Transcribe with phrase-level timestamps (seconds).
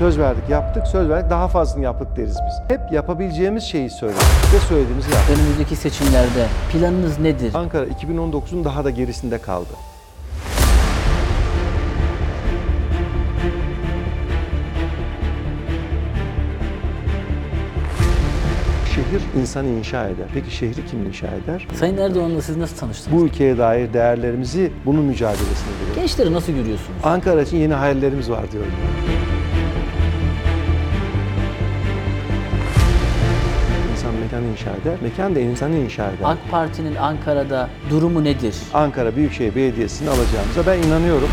[0.00, 2.76] Söz verdik yaptık, söz verdik daha fazlasını yaptık deriz biz.
[2.76, 4.22] Hep yapabileceğimiz şeyi söyledik
[4.54, 5.36] ve söylediğimizi yaptık.
[5.36, 7.54] Önümüzdeki seçimlerde planınız nedir?
[7.54, 9.68] Ankara 2019'un daha da gerisinde kaldı.
[18.94, 20.26] Şehir insanı inşa eder.
[20.34, 21.68] Peki şehri kim inşa eder?
[21.74, 23.18] Sayın Erdoğan'la siz nasıl tanıştınız?
[23.18, 25.96] Bu ülkeye dair değerlerimizi bunun mücadelesine veriyoruz.
[25.96, 27.00] Gençleri nasıl görüyorsunuz?
[27.02, 28.72] Ankara için yeni hayallerimiz var diyorum.
[34.40, 36.24] İnsan inşa eder, mekan da insanı inşa eder.
[36.24, 38.56] AK Parti'nin Ankara'da durumu nedir?
[38.74, 41.28] Ankara Büyükşehir Belediyesi'ni alacağımıza ben inanıyorum.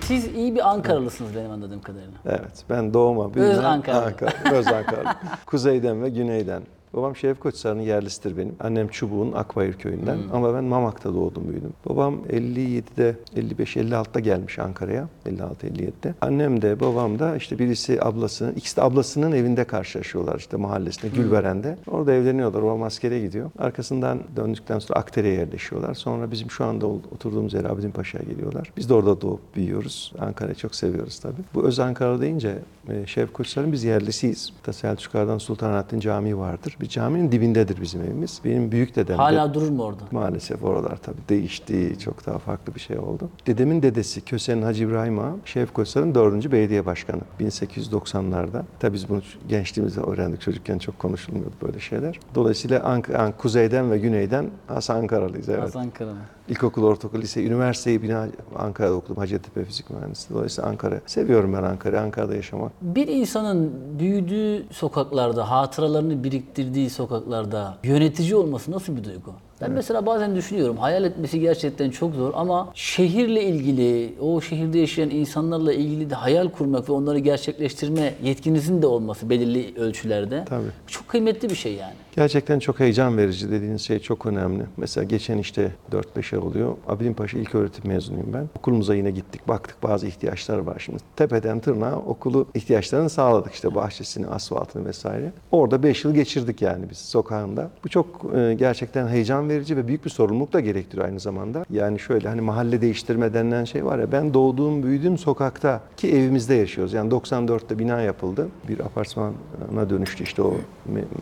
[0.00, 2.18] Siz iyi bir Ankaralısınız benim anladığım kadarıyla.
[2.26, 4.04] Evet, ben doğuma büyüme Öz Ankaralı.
[4.04, 5.16] Ankara, Öz Ankara.
[5.46, 6.62] Kuzeyden ve güneyden.
[6.94, 8.54] Babam Şeref Koçhisar'ın yerlisidir benim.
[8.60, 11.72] Annem Çubuğ'un Akbayır köyünden ama ben Mamak'ta doğdum büyüdüm.
[11.88, 15.08] Babam 57'de, 55-56'da gelmiş Ankara'ya.
[15.26, 16.14] 56-57'de.
[16.20, 21.76] Annem de babam da işte birisi ablasının, ikisi de ablasının evinde karşılaşıyorlar işte mahallesinde, Gülberen'de.
[21.86, 22.62] Orada evleniyorlar.
[22.62, 23.50] Babam askere gidiyor.
[23.58, 25.94] Arkasından döndükten sonra Aktere'ye yerleşiyorlar.
[25.94, 28.72] Sonra bizim şu anda oturduğumuz yere Abidin Paşa'ya geliyorlar.
[28.76, 30.12] Biz de orada doğup büyüyoruz.
[30.18, 31.42] Ankara'yı çok seviyoruz tabii.
[31.54, 32.58] Bu Öz Ankara deyince
[33.06, 34.52] Şevk Koçhisar'ın biz yerlisiyiz.
[34.72, 36.76] Selçuklar'dan Sultanahmettin Camii vardır.
[36.80, 38.40] Bir caminin dibindedir bizim evimiz.
[38.44, 40.02] Benim büyük dedem de- Hala durur mu orada?
[40.10, 41.96] Maalesef oralar tabii değişti.
[42.04, 43.28] Çok daha farklı bir şey oldu.
[43.46, 46.52] Dedemin dedesi Köse'nin Hacı İbrahim Ağa, Şevk Koçhisar'ın 4.
[46.52, 47.20] belediye başkanı.
[47.40, 48.62] 1890'larda.
[48.80, 50.40] Tabii biz bunu gençliğimizde öğrendik.
[50.40, 52.20] Çocukken çok konuşulmuyordu böyle şeyler.
[52.34, 55.48] Dolayısıyla Ank- Ank- kuzeyden ve güneyden Has Ankaralıyız.
[55.48, 55.62] Evet.
[55.62, 56.18] Az Ankara mı?
[56.50, 59.16] İlkokul, ortaokul, lise, üniversiteyi bina Ankara'da okudum.
[59.16, 60.36] Hacettepe Fizik Mühendisliği.
[60.36, 61.00] Dolayısıyla Ankara.
[61.06, 62.02] Seviyorum ben Ankara'yı.
[62.02, 62.72] Ankara'da yaşamak.
[62.82, 69.32] Bir insanın büyüdüğü sokaklarda, hatıralarını biriktirdiği sokaklarda yönetici olması nasıl bir duygu?
[69.60, 75.10] Ben mesela bazen düşünüyorum, hayal etmesi gerçekten çok zor ama şehirle ilgili, o şehirde yaşayan
[75.10, 80.66] insanlarla ilgili de hayal kurmak ve onları gerçekleştirme yetkinizin de olması belirli ölçülerde Tabii.
[80.86, 81.94] çok kıymetli bir şey yani.
[82.16, 84.62] Gerçekten çok heyecan verici dediğiniz şey çok önemli.
[84.76, 86.76] Mesela geçen işte 4-5 ay oluyor.
[86.88, 88.48] Abidin Paşa ilk öğretim mezunuyum ben.
[88.58, 89.48] Okulumuza yine gittik.
[89.48, 90.98] Baktık bazı ihtiyaçlar var şimdi.
[91.16, 93.52] Tepeden tırnağa okulu ihtiyaçlarını sağladık.
[93.52, 95.32] işte bahçesini, asfaltını vesaire.
[95.50, 97.70] Orada 5 yıl geçirdik yani biz sokağında.
[97.84, 98.06] Bu çok
[98.36, 101.64] e, gerçekten heyecan verici ve büyük bir sorumluluk da gerektiriyor aynı zamanda.
[101.70, 106.54] Yani şöyle hani mahalle değiştirme denilen şey var ya ben doğduğum, büyüdüğüm sokakta ki evimizde
[106.54, 106.92] yaşıyoruz.
[106.92, 108.48] Yani 94'te bina yapıldı.
[108.68, 110.54] Bir apartmana dönüştü işte o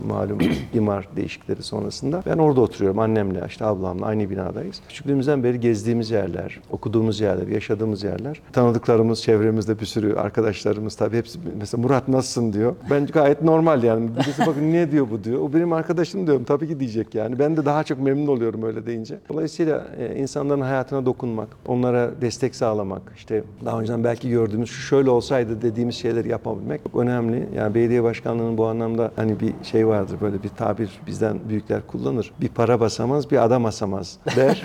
[0.09, 0.39] malum
[0.75, 2.23] imar değişiklikleri sonrasında.
[2.27, 4.81] Ben orada oturuyorum annemle, işte ablamla aynı binadayız.
[4.89, 8.41] Küçüklüğümüzden beri gezdiğimiz yerler, okuduğumuz yerler, yaşadığımız yerler.
[8.53, 12.77] Tanıdıklarımız, çevremizde bir sürü arkadaşlarımız tabii hepsi mesela Murat nasılsın diyor.
[12.91, 14.11] Ben gayet normal yani.
[14.17, 15.41] Birisi bakın ne diyor bu diyor.
[15.41, 16.45] O benim arkadaşım diyorum.
[16.45, 17.39] Tabii ki diyecek yani.
[17.39, 19.19] Ben de daha çok memnun oluyorum öyle deyince.
[19.29, 25.11] Dolayısıyla e, insanların hayatına dokunmak, onlara destek sağlamak, işte daha önceden belki gördüğümüz şu şöyle
[25.11, 27.49] olsaydı dediğimiz şeyleri yapabilmek çok önemli.
[27.57, 32.33] Yani belediye başkanlığının bu anlamda hani bir şey vardır böyle bir tabir bizden büyükler kullanır.
[32.41, 34.63] Bir para basamaz, bir adam asamaz der.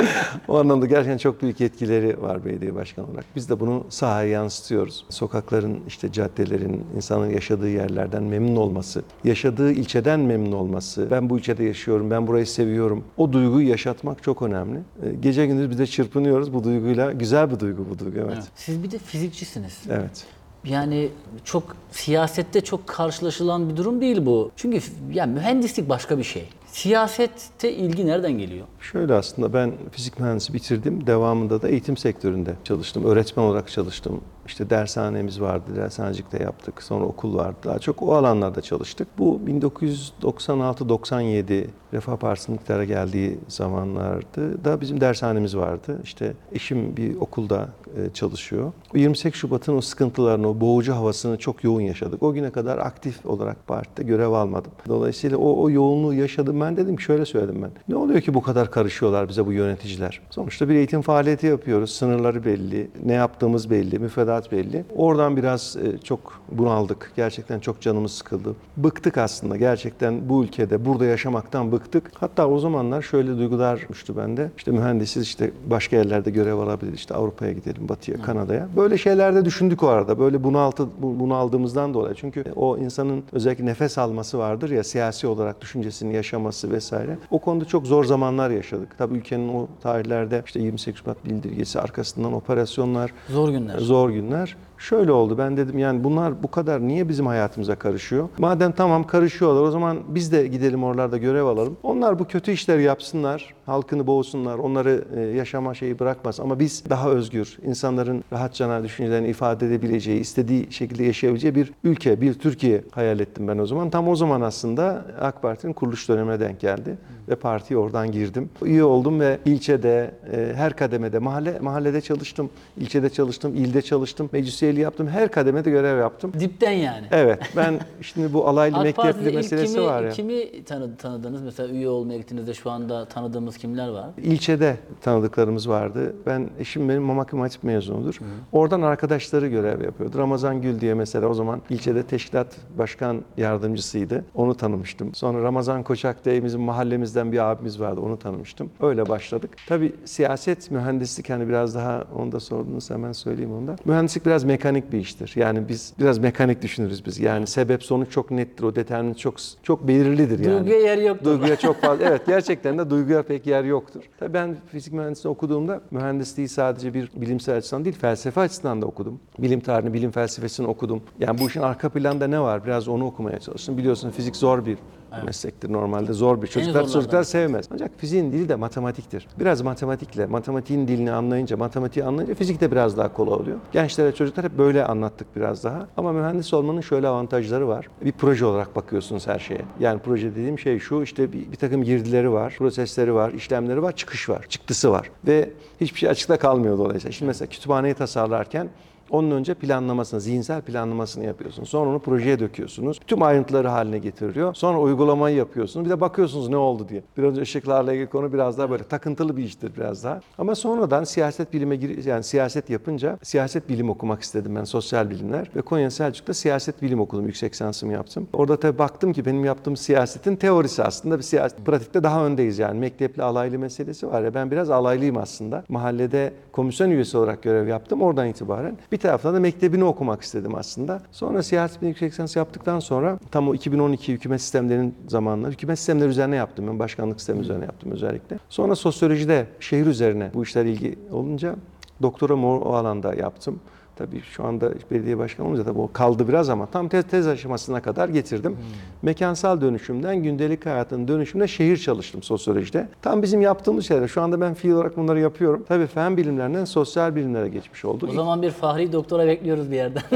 [0.48, 3.24] o anlamda gerçekten çok büyük etkileri var belediye başkanı olarak.
[3.36, 5.04] Biz de bunu sahaya yansıtıyoruz.
[5.08, 11.64] Sokakların, işte caddelerin, insanın yaşadığı yerlerden memnun olması, yaşadığı ilçeden memnun olması, ben bu ilçede
[11.64, 12.95] yaşıyorum, ben burayı seviyorum.
[13.16, 14.78] O duyguyu yaşatmak çok önemli.
[14.78, 17.12] Ee, Gece gündüz biz de çırpınıyoruz bu duyguyla.
[17.12, 18.44] Güzel bir duygu bu duygu, evet.
[18.56, 19.78] Siz bir de fizikçisiniz.
[19.90, 20.26] Evet.
[20.64, 21.08] Yani
[21.44, 24.50] çok siyasette çok karşılaşılan bir durum değil bu.
[24.56, 24.80] Çünkü
[25.12, 26.48] yani mühendislik başka bir şey.
[26.76, 28.66] Siyasette ilgi nereden geliyor?
[28.80, 31.06] Şöyle aslında ben fizik mühendisi bitirdim.
[31.06, 33.04] Devamında da eğitim sektöründe çalıştım.
[33.04, 34.20] Öğretmen olarak çalıştım.
[34.46, 36.82] İşte dershanemiz vardı, dershanecikte yaptık.
[36.82, 37.56] Sonra okul vardı.
[37.64, 39.08] Daha çok o alanlarda çalıştık.
[39.18, 46.00] Bu 1996-97 Refah Partisi'nin iktidara geldiği zamanlardı da bizim dershanemiz vardı.
[46.04, 48.72] İşte eşim bir okulda e, çalışıyor.
[48.94, 52.22] O 28 Şubat'ın o sıkıntılarını, o boğucu havasını çok yoğun yaşadık.
[52.22, 54.72] O güne kadar aktif olarak partide görev almadım.
[54.88, 56.60] Dolayısıyla o, o yoğunluğu yaşadım.
[56.60, 57.70] Ben dedim ki şöyle söyledim ben.
[57.88, 60.20] Ne oluyor ki bu kadar karışıyorlar bize bu yöneticiler?
[60.30, 61.90] Sonuçta bir eğitim faaliyeti yapıyoruz.
[61.94, 64.84] Sınırları belli, ne yaptığımız belli, müfredat belli.
[64.96, 67.12] Oradan biraz e, çok bunaldık.
[67.16, 68.54] Gerçekten çok canımız sıkıldı.
[68.76, 72.10] Bıktık aslında gerçekten bu ülkede, burada yaşamaktan bıktık.
[72.14, 74.50] Hatta o zamanlar şöyle duygular düştü bende.
[74.56, 76.92] İşte mühendisiz işte başka yerlerde görev alabilir.
[76.92, 78.68] İşte Avrupa'ya gidelim, Batı'ya, Kanada'ya.
[78.76, 80.18] Böyle şeylerde düşündük o arada.
[80.18, 82.14] Böyle bunaltı, bu- bunaldığımızdan dolayı.
[82.14, 87.18] Çünkü o insanın özellikle nefes alması vardır ya siyasi olarak düşüncesini yaşaması vesaire.
[87.30, 88.88] O konuda çok zor zamanlar yaşadık.
[88.98, 93.78] Tabii ülkenin o tarihlerde işte 28 Şubat bildirgesi arkasından operasyonlar, Zor günler.
[93.78, 94.56] zor günler.
[94.78, 98.28] Şöyle oldu ben dedim yani bunlar bu kadar niye bizim hayatımıza karışıyor?
[98.38, 101.76] Madem tamam karışıyorlar o zaman biz de gidelim oralarda görev alalım.
[101.82, 106.40] Onlar bu kötü işleri yapsınlar, halkını boğsunlar, onları e, yaşama şeyi bırakmaz.
[106.40, 112.34] Ama biz daha özgür, insanların rahatça düşüncelerini ifade edebileceği, istediği şekilde yaşayabileceği bir ülke, bir
[112.34, 113.90] Türkiye hayal ettim ben o zaman.
[113.90, 116.96] Tam o zaman aslında AK Parti'nin kuruluş dönemine denk geldi
[117.28, 118.50] ve partiye oradan girdim.
[118.62, 124.62] Üye oldum ve ilçede, e, her kademede, mahalle mahallede çalıştım, ilçede çalıştım, ilde çalıştım, meclis
[124.62, 126.32] üyeliği yaptım, her kademede görev yaptım.
[126.40, 127.06] Dipten yani.
[127.10, 130.10] Evet, ben şimdi bu alaylı mektepli meselesi kimi, var ya.
[130.10, 131.42] kimi tanı, tanıdınız?
[131.42, 134.10] Mesela üye olmaya gittiğinizde şu anda tanıdığımız kimler var?
[134.22, 136.14] İlçede tanıdıklarımız vardı.
[136.26, 138.18] Ben eşim benim Mamakım Hatip mezunudur.
[138.52, 140.18] Oradan arkadaşları görev yapıyordu.
[140.18, 144.24] Ramazan Gül diye mesela o zaman ilçede teşkilat başkan yardımcısıydı.
[144.34, 145.14] Onu tanımıştım.
[145.14, 148.00] Sonra Ramazan Koçak diye bizim mahallemizden bir abimiz vardı.
[148.00, 148.70] Onu tanımıştım.
[148.80, 149.50] Öyle başladık.
[149.68, 153.76] Tabii siyaset, mühendislik hani biraz daha onu da sordunuz hemen söyleyeyim onu da.
[153.84, 155.32] Mühendislik biraz mekanik bir iştir.
[155.36, 157.18] Yani biz biraz mekanik düşünürüz biz.
[157.20, 158.64] Yani sebep sonuç çok nettir.
[158.64, 160.58] O determin çok çok belirlidir yani.
[160.58, 161.24] Duyguya yer yoktur.
[161.24, 161.96] Duyguya çok fazla.
[162.06, 164.02] Evet gerçekten de duyguya pek yer yoktur.
[164.18, 169.20] Tabii ben fizik mühendisliği okuduğumda mühendisliği sadece bir bilimsel açıdan değil felsefe açısından da okudum.
[169.38, 171.02] Bilim tarihini, bilim felsefesini okudum.
[171.20, 172.64] Yani bu işin arka planda ne var?
[172.64, 173.76] Biraz onu okumaya çalıştım.
[173.78, 174.78] Biliyorsun fizik zor bir
[175.24, 176.12] meslektir normalde.
[176.12, 176.46] Zor bir.
[176.46, 176.92] Çocuklar zorlardan.
[176.92, 177.68] çocuklar sevmez.
[177.72, 179.28] Ancak fiziğin dili de matematiktir.
[179.40, 183.56] Biraz matematikle, matematiğin dilini anlayınca, matematiği anlayınca fizik de biraz daha kolay oluyor.
[183.72, 185.88] Gençlere, çocuklar hep böyle anlattık biraz daha.
[185.96, 187.88] Ama mühendis olmanın şöyle avantajları var.
[188.04, 189.60] Bir proje olarak bakıyorsunuz her şeye.
[189.80, 193.96] Yani proje dediğim şey şu, işte bir, bir takım girdileri var, prosesleri var, işlemleri var,
[193.96, 195.10] çıkış var, çıktısı var.
[195.26, 197.12] Ve hiçbir şey açıkta kalmıyor dolayısıyla.
[197.12, 198.68] Şimdi mesela kütüphaneyi tasarlarken
[199.10, 201.68] onun önce planlamasını, zihinsel planlamasını yapıyorsunuz.
[201.68, 203.00] Sonra onu projeye döküyorsunuz.
[203.06, 204.54] Tüm ayrıntıları haline getiriyor.
[204.54, 205.86] Sonra uygulamayı yapıyorsunuz.
[205.86, 207.02] Bir de bakıyorsunuz ne oldu diye.
[207.16, 210.20] Biraz önce ışıklarla ilgili konu biraz daha böyle takıntılı bir iştir biraz daha.
[210.38, 215.50] Ama sonradan siyaset bilime gir yani siyaset yapınca siyaset bilim okumak istedim ben sosyal bilimler
[215.56, 217.26] ve Konya Selçuk'ta siyaset bilim okudum.
[217.26, 218.28] Yüksek lisansımı yaptım.
[218.32, 222.78] Orada tabii baktım ki benim yaptığım siyasetin teorisi aslında bir siyaset pratikte daha öndeyiz yani.
[222.78, 225.64] Mektepli alaylı meselesi var ya ben biraz alaylıyım aslında.
[225.68, 228.78] Mahallede komisyon üyesi olarak görev yaptım oradan itibaren.
[228.92, 231.02] Bir taraftan da mektebini okumak istedim aslında.
[231.12, 236.08] Sonra siyaset bilimi yüksek lisans yaptıktan sonra tam o 2012 hükümet sistemlerinin zamanları hükümet sistemleri
[236.08, 236.66] üzerine yaptım.
[236.68, 238.38] Ben başkanlık sistemi üzerine yaptım özellikle.
[238.48, 241.56] Sonra sosyolojide şehir üzerine bu işler ilgi olunca
[242.02, 243.60] doktoramı o alanda yaptım.
[243.96, 247.82] Tabii şu anda belediye başkanı olunca tabii o kaldı biraz ama tam tez, tez aşamasına
[247.82, 248.56] kadar getirdim.
[249.02, 252.88] Mekansal dönüşümden gündelik hayatın dönüşümüne şehir çalıştım sosyolojide.
[253.02, 254.08] Tam bizim yaptığımız şeyler.
[254.08, 255.64] Şu anda ben fiil olarak bunları yapıyorum.
[255.68, 258.10] Tabii fen bilimlerinden sosyal bilimlere geçmiş olduk.
[258.10, 260.02] O zaman bir fahri doktora bekliyoruz bir yerden.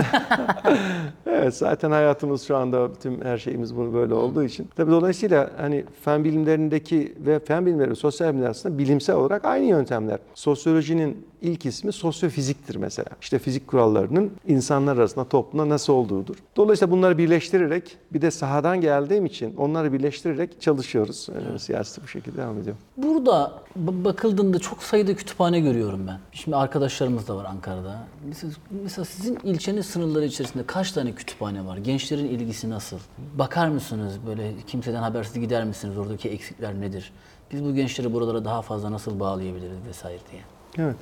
[1.26, 4.68] Evet zaten hayatımız şu anda tüm her şeyimiz bunu böyle olduğu için.
[4.76, 9.64] Tabii dolayısıyla hani fen bilimlerindeki ve fen bilimleri ve sosyal bilimler aslında bilimsel olarak aynı
[9.64, 10.18] yöntemler.
[10.34, 13.08] Sosyolojinin ilk ismi sosyofiziktir mesela.
[13.20, 16.36] İşte fizik kurallarının insanlar arasında toplumda nasıl olduğudur.
[16.56, 21.28] Dolayısıyla bunları birleştirerek bir de sahadan geldiğim için onları birleştirerek çalışıyoruz.
[21.34, 22.76] Yani Siyaseti bu şekilde devam ediyor.
[22.96, 26.18] Burada bakıldığında çok sayıda kütüphane görüyorum ben.
[26.32, 28.06] Şimdi arkadaşlarımız da var Ankara'da.
[28.28, 28.52] Mesela,
[28.82, 31.76] mesela sizin ilçeniz sınırları içerisinde kaç tane kütüphane var?
[31.76, 32.98] Gençlerin ilgisi nasıl?
[33.38, 35.98] Bakar mısınız böyle kimseden habersiz gider misiniz?
[35.98, 37.12] Oradaki eksikler nedir?
[37.52, 40.42] Biz bu gençleri buralara daha fazla nasıl bağlayabiliriz vesaire diye.
[40.78, 40.96] Evet.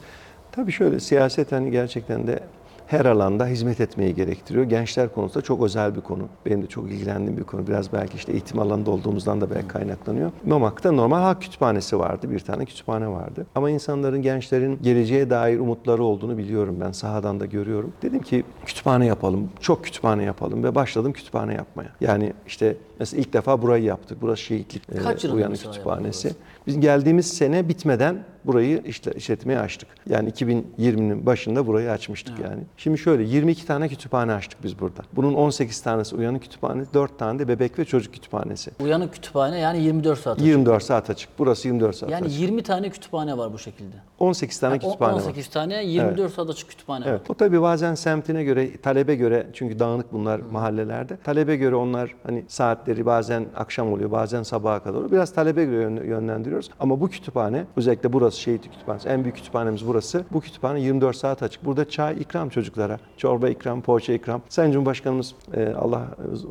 [0.58, 2.40] Tabii şöyle siyaset hani gerçekten de
[2.86, 4.64] her alanda hizmet etmeyi gerektiriyor.
[4.64, 6.22] Gençler konusunda çok özel bir konu.
[6.46, 7.66] Benim de çok ilgilendiğim bir konu.
[7.66, 10.30] Biraz belki işte eğitim alanında olduğumuzdan da belki kaynaklanıyor.
[10.46, 12.30] Mamak'ta normal halk kütüphanesi vardı.
[12.30, 13.46] Bir tane kütüphane vardı.
[13.54, 16.92] Ama insanların, gençlerin geleceğe dair umutları olduğunu biliyorum ben.
[16.92, 17.92] Sahadan da görüyorum.
[18.02, 19.50] Dedim ki kütüphane yapalım.
[19.60, 21.90] Çok kütüphane yapalım ve başladım kütüphane yapmaya.
[22.00, 24.18] Yani işte mesela ilk defa burayı yaptık.
[24.20, 26.30] Burası şehitlik e, Kaç yılında uyanık kütüphanesi.
[26.66, 29.88] Biz geldiğimiz sene bitmeden burayı işte işletmeye açtık.
[30.10, 32.62] Yani 2020'nin başında burayı açmıştık yani.
[32.76, 35.00] Şimdi şöyle 22 tane kütüphane açtık biz burada.
[35.12, 38.70] Bunun 18 tanesi uyanık kütüphanesi, 4 tane de bebek ve çocuk kütüphanesi.
[38.82, 40.46] Uyanık kütüphane yani 24 saat açık.
[40.46, 41.30] 24 saat açık.
[41.38, 42.40] Burası 24 saat Yani açık.
[42.40, 43.96] 20 tane kütüphane var bu şekilde.
[44.18, 45.20] 18 tane Yani kütüphane var.
[45.20, 47.10] 18 tane 24 saat açık kütüphane var.
[47.10, 47.20] Evet.
[47.30, 51.16] O tabii bazen semtine göre, talebe göre çünkü dağınık bunlar mahallelerde.
[51.24, 55.10] Talebe göre onlar hani saatleri bazen akşam oluyor, bazen sabaha kadar oluyor.
[55.12, 56.70] Biraz talebe göre yön- yönlendiriyoruz.
[56.80, 60.24] Ama bu kütüphane, özellikle burası Şehit Kütüphanesi, en büyük kütüphanemiz burası.
[60.32, 61.64] Bu kütüphane 24 saat açık.
[61.64, 64.42] Burada çay ikram çocuklara, çorba ikram, poğaça ikram.
[64.48, 66.06] Sayın Cumhurbaşkanımız e, Allah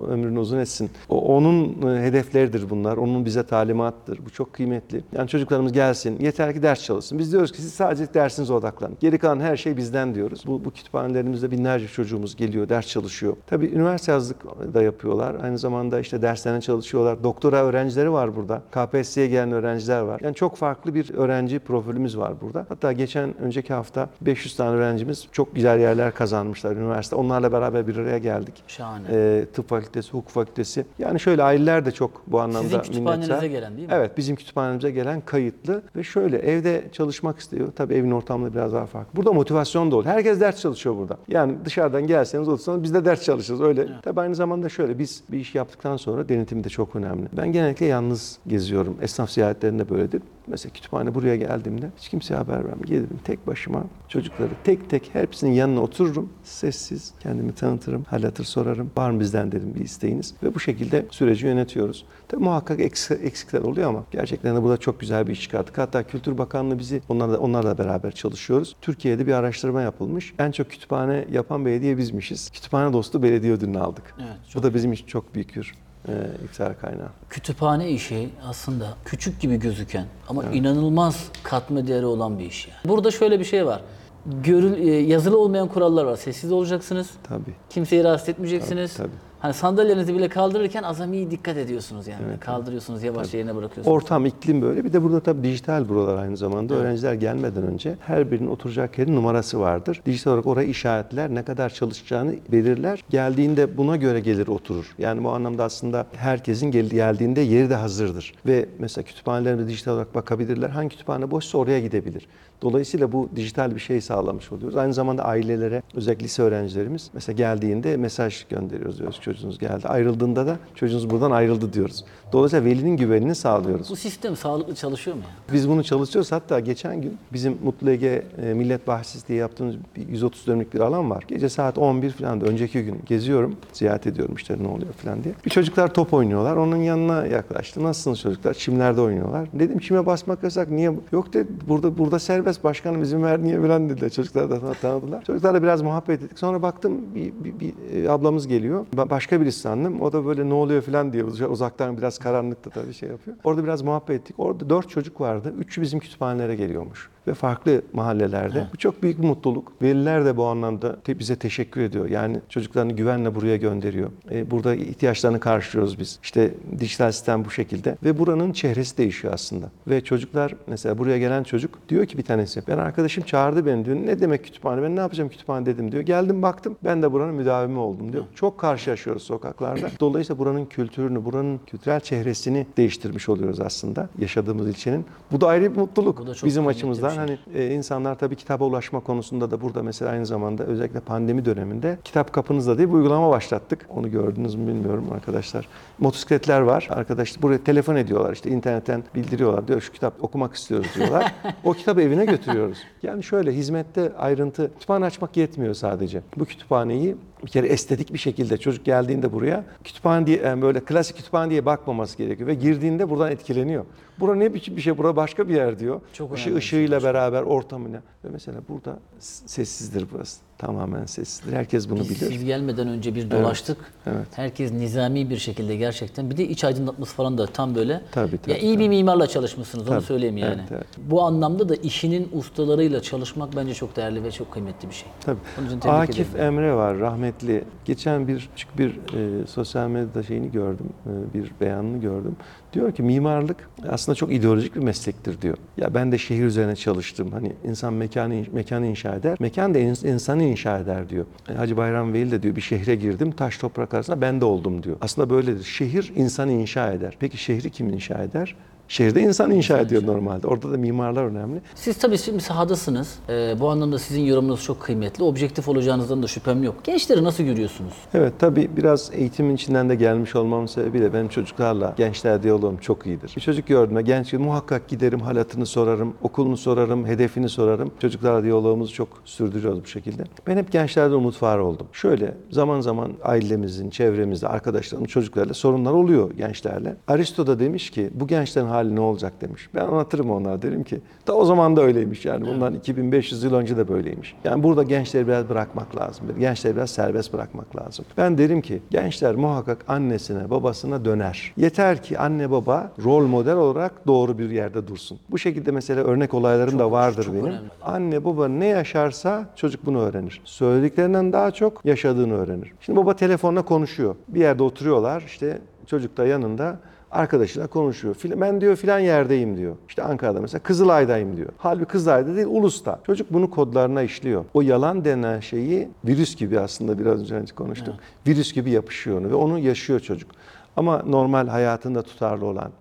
[0.08, 0.89] ömrünü uzun etsin.
[1.10, 2.98] Onun e, hedefleridir bunlar.
[2.98, 4.20] Onun bize talimattır.
[4.25, 5.03] Bu çok kıymetli.
[5.13, 7.20] Yani çocuklarımız gelsin, yeter ki ders çalışsın.
[7.20, 8.98] Biz diyoruz ki siz sadece dersinize odaklanın.
[9.00, 10.44] Geri kalan her şey bizden diyoruz.
[10.48, 13.38] Bu, bu kütüphanelerimizde binlerce çocuğumuz geliyor, ders çalışıyor.
[13.48, 15.36] Tabii üniversite yazlık da yapıyorlar.
[15.44, 17.24] Aynı zamanda işte derslerine çalışıyorlar.
[17.24, 18.62] Doktora öğrencileri var burada.
[18.72, 20.22] KPSS'ye gelen öğrenciler var.
[20.24, 22.65] Yani çok farklı bir öğrenci profilimiz var burada.
[22.69, 27.15] Hatta geçen önceki hafta 500 tane öğrencimiz çok güzel yerler kazanmışlar üniversite.
[27.15, 28.63] Onlarla beraber bir araya geldik.
[28.67, 29.05] Şahane.
[29.12, 30.86] Ee, tıp fakültesi, hukuk fakültesi.
[31.00, 33.47] Yani şöyle aileler de çok bu anlamda Sizin kütüphanenize minnettar.
[33.50, 33.93] gelen değil mi?
[33.97, 37.67] Evet bizim kütüphanemize gelen kayıtlı ve şöyle evde çalışmak istiyor.
[37.75, 39.17] Tabii evin ortamında biraz daha farklı.
[39.17, 40.13] Burada motivasyon da oluyor.
[40.13, 41.17] Herkes ders çalışıyor burada.
[41.27, 43.88] Yani dışarıdan gelseniz otursanız biz de ders çalışırız öyle.
[44.01, 47.27] Tabii aynı zamanda şöyle biz bir iş yaptıktan sonra denetim de çok önemli.
[47.38, 48.97] Ben genellikle yalnız geziyorum.
[49.01, 50.21] Esnaf ziyaretlerinde böyledir.
[50.47, 52.81] Mesela kütüphane buraya geldiğimde hiç kimseye haber vermem.
[52.85, 56.29] Gelirim tek başıma çocukları tek tek hepsinin yanına otururum.
[56.43, 58.03] Sessiz kendimi tanıtırım.
[58.03, 58.91] Hal hatır sorarım.
[58.97, 60.33] Var mı bizden dedim bir isteğiniz.
[60.43, 62.05] Ve bu şekilde süreci yönetiyoruz.
[62.27, 65.77] Tabii muhakkak eks- eksikler oluyor ama gerçekten de burada çok güzel bir iş çıkarttık.
[65.77, 68.75] Hatta Kültür Bakanlığı bizi onlarla, onlarla beraber çalışıyoruz.
[68.81, 70.33] Türkiye'de bir araştırma yapılmış.
[70.39, 72.49] En çok kütüphane yapan belediye bizmişiz.
[72.49, 74.15] Kütüphane dostu belediye ödülünü aldık.
[74.19, 75.73] Evet, Bu da bizim için çok büyük bir
[76.07, 77.09] e, kaynağı.
[77.29, 82.67] Kütüphane işi aslında küçük gibi gözüken ama inanılmaz katma değeri olan bir iş.
[82.67, 82.77] Yani.
[82.85, 83.81] Burada şöyle bir şey var.
[84.25, 86.15] Görül, e, yazılı olmayan kurallar var.
[86.15, 87.09] Sessiz olacaksınız.
[87.23, 87.53] Tabii.
[87.69, 88.93] Kimseyi rahatsız etmeyeceksiniz.
[88.97, 89.26] Tabii, tabii.
[89.39, 92.22] Hani sandalyenizi bile kaldırırken azami dikkat ediyorsunuz yani.
[92.39, 93.88] Kaldırıyorsunuz, yavaş yerine bırakıyorsunuz.
[93.98, 94.86] Ortam, iklim böyle.
[94.86, 96.74] Bir de burada tabii dijital buralar aynı zamanda.
[96.74, 100.01] Öğrenciler gelmeden önce her birinin oturacak yerin numarası vardır.
[100.06, 103.03] Dijital olarak orayı işaretler, ne kadar çalışacağını belirler.
[103.10, 104.96] Geldiğinde buna göre gelir oturur.
[104.98, 108.34] Yani bu anlamda aslında herkesin gel- geldiğinde yeri de hazırdır.
[108.46, 110.70] Ve mesela kütüphanelerine dijital olarak bakabilirler.
[110.70, 112.27] Hangi kütüphane boşsa oraya gidebilir.
[112.62, 114.77] Dolayısıyla bu dijital bir şey sağlamış oluyoruz.
[114.77, 119.88] Aynı zamanda ailelere, özellikle lise öğrencilerimiz mesela geldiğinde mesaj gönderiyoruz diyoruz çocuğunuz geldi.
[119.88, 122.03] Ayrıldığında da çocuğunuz buradan ayrıldı diyoruz.
[122.31, 123.89] Dolayısıyla velinin güvenini sağlıyoruz.
[123.89, 125.53] Bu sistem sağlıklı çalışıyor mu ya?
[125.53, 126.31] Biz bunu çalışıyoruz.
[126.31, 130.79] Hatta geçen gün bizim Mutlu Ege e, Millet Bahçesi diye yaptığımız bir 130 dönümlük bir
[130.79, 131.24] alan var.
[131.27, 133.55] Gece saat 11 falan da önceki gün geziyorum.
[133.74, 135.34] Ziyaret ediyorum işte ne oluyor falan diye.
[135.46, 136.55] Bir çocuklar top oynuyorlar.
[136.55, 137.84] Onun yanına yaklaştım.
[137.84, 138.53] Nasılsınız çocuklar?
[138.53, 139.50] Çimlerde oynuyorlar.
[139.53, 140.72] Dedim çime basmak yasak.
[140.72, 140.91] Niye?
[141.12, 144.10] Yok dedi burada burada serbest başkanım izin ver niye falan dediler.
[144.10, 145.24] Çocuklar da tanıdılar.
[145.24, 146.39] Çocuklarla biraz muhabbet ettik.
[146.39, 148.86] Sonra baktım bir, bir, bir, e, ablamız geliyor.
[148.93, 150.01] Başka birisi sandım.
[150.01, 153.38] O da böyle ne oluyor falan diye uzaktan biraz karanlıkta tabii şey yapıyor.
[153.43, 154.36] Orada biraz muhabbet ettik.
[154.39, 155.53] Orada dört çocuk vardı.
[155.57, 157.09] Üçü bizim kütüphanelere geliyormuş.
[157.27, 158.67] Ve farklı mahallelerde.
[158.74, 159.72] Bu çok büyük bir mutluluk.
[159.81, 162.10] Veliler de bu anlamda te- bize teşekkür ediyor.
[162.10, 164.10] Yani çocuklarını güvenle buraya gönderiyor.
[164.31, 166.19] E, burada ihtiyaçlarını karşılıyoruz biz.
[166.24, 167.98] İşte dijital sistem bu şekilde.
[168.03, 169.65] Ve buranın çehresi değişiyor aslında.
[169.88, 173.98] Ve çocuklar mesela buraya gelen çocuk diyor ki bir tanesi ben arkadaşım çağırdı beni diyor.
[173.98, 174.81] Ne demek kütüphane?
[174.81, 176.03] Ben ne yapacağım kütüphane dedim diyor.
[176.03, 178.24] Geldim baktım ben de buranın müdavimi oldum diyor.
[178.36, 179.89] Çok karşılaşıyoruz sokaklarda.
[180.00, 185.05] Dolayısıyla buranın kültürünü, buranın kültürel çehresini değiştirmiş oluyoruz aslında yaşadığımız ilçenin.
[185.31, 186.25] Bu da ayrı bir mutluluk.
[186.46, 187.16] Bizim açımızdan.
[187.17, 191.97] Hani e, insanlar tabii kitaba ulaşma konusunda da burada mesela aynı zamanda özellikle pandemi döneminde
[192.03, 193.86] kitap kapınızda diye bir uygulama başlattık.
[193.89, 195.67] Onu gördünüz mü bilmiyorum arkadaşlar.
[196.00, 196.88] Motosikletler var.
[196.91, 199.67] Arkadaşlar buraya telefon ediyorlar işte internetten bildiriyorlar.
[199.67, 201.33] Diyor şu kitap okumak istiyoruz diyorlar.
[201.63, 202.77] o kitabı evine götürüyoruz.
[203.03, 206.21] Yani şöyle hizmette ayrıntı kütüphane açmak yetmiyor sadece.
[206.38, 211.17] Bu kütüphaneyi bir kere estetik bir şekilde çocuk geldiğinde buraya kütüphane diye yani böyle klasik
[211.17, 213.86] kütüphane diye bakmaması gerekiyor ve girdiğinde buradan etkileniyor.
[214.19, 214.97] Bura ne biçim bir şey?
[214.97, 216.01] Bura başka bir yer diyor.
[216.13, 220.46] Çok Işığı, şey ışığıyla beraber ortamıyla ve mesela burada sessizdir burası.
[220.57, 221.53] Tamamen sessizdir.
[221.53, 222.31] Herkes bunu Biz bilir.
[222.31, 223.77] siz gelmeden önce bir dolaştık.
[224.07, 224.27] evet.
[224.35, 226.29] Herkes nizami bir şekilde gerçekten.
[226.29, 228.01] Bir de iç aydınlatması falan da tam böyle.
[228.11, 230.53] Tabii, tabii, ya iyi bir mimarla çalışmışsınız onu Tabii, söyleyeyim yani.
[230.59, 230.87] evet, evet.
[231.09, 235.09] Bu anlamda da işinin ustalarıyla çalışmak bence çok değerli ve çok kıymetli bir şey.
[235.21, 235.39] Tabii.
[235.59, 236.45] Onun için tebrik Akif ederim.
[236.45, 237.63] Emre var rahmetli.
[237.85, 240.89] Geçen bir küçük bir e, sosyal medyada şeyini gördüm.
[241.05, 242.35] e, bir beyanını gördüm.
[242.73, 245.57] Diyor ki mimarlık aslında çok ideolojik bir meslektir diyor.
[245.77, 247.31] Ya ben de şehir üzerine çalıştım.
[247.31, 249.37] Hani insan mekanı mekanı inşa eder.
[249.39, 250.07] Mekan da ins-
[250.47, 251.25] inşa eder diyor.
[251.49, 253.31] E, Hacı Bayram Veli de diyor bir şehre girdim.
[253.31, 254.97] Taş toprak arasında ben de oldum diyor.
[255.01, 255.63] Aslında böyledir.
[255.63, 257.17] Şehir insanı inşa eder.
[257.19, 258.55] Peki şehri kim inşa eder?
[258.88, 260.48] Şehirde insan inşa ediyor normalde.
[260.48, 261.62] Orada da mimarlar önemli.
[261.75, 263.15] Siz tabii şimdi sahadasınız.
[263.29, 265.24] Ee, bu anlamda sizin yorumunuz çok kıymetli.
[265.24, 266.75] Objektif olacağınızdan da şüphem yok.
[266.84, 267.94] Gençleri nasıl görüyorsunuz?
[268.13, 273.34] Evet tabii biraz eğitimin içinden de gelmiş olmamın sebebiyle benim çocuklarla gençler diyaloğum çok iyidir.
[273.36, 277.91] Bir çocuk gördüğümde genç muhakkak giderim halatını sorarım, okulunu sorarım, hedefini sorarım.
[278.01, 280.24] Çocuklarla diyaloğumuzu çok sürdürüyoruz bu şekilde.
[280.48, 281.88] Ben hep gençlerde umut var oldum.
[281.94, 286.96] Şöyle zaman zaman ailemizin, çevremizde, arkadaşlarımın çocuklarla sorunlar oluyor gençlerle.
[287.08, 289.69] Aristo da demiş ki bu gençlerin hali ne olacak demiş.
[289.75, 293.77] Ben anlatırım onlara derim ki da o zaman da öyleymiş yani bundan 2500 yıl önce
[293.77, 294.36] de böyleymiş.
[294.43, 296.25] Yani burada gençleri biraz bırakmak lazım.
[296.39, 298.05] Gençleri biraz serbest bırakmak lazım.
[298.17, 301.53] Ben derim ki gençler muhakkak annesine babasına döner.
[301.57, 305.19] Yeter ki anne baba rol model olarak doğru bir yerde dursun.
[305.31, 307.46] Bu şekilde mesela örnek olaylarım da vardır çok benim.
[307.46, 307.69] önemli.
[307.81, 310.41] Anne baba ne yaşarsa çocuk bunu öğrenir.
[310.43, 312.72] Söylediklerinden daha çok yaşadığını öğrenir.
[312.81, 314.15] Şimdi baba telefonla konuşuyor.
[314.27, 316.79] Bir yerde oturuyorlar işte çocuk da yanında.
[317.17, 318.15] Arkadaşıyla konuşuyor.
[318.25, 319.75] Ben diyor filan yerdeyim diyor.
[319.89, 321.50] İşte Ankara'da mesela Kızılay'dayım diyor.
[321.57, 323.00] Halbuki Kızılay'da değil Ulus'ta.
[323.05, 324.45] Çocuk bunu kodlarına işliyor.
[324.53, 327.95] O yalan denen şeyi virüs gibi aslında biraz önce konuştuk.
[328.27, 330.31] Virüs gibi yapışıyor onu ve onu yaşıyor çocuk.
[330.75, 332.71] Ama normal hayatında tutarlı olan,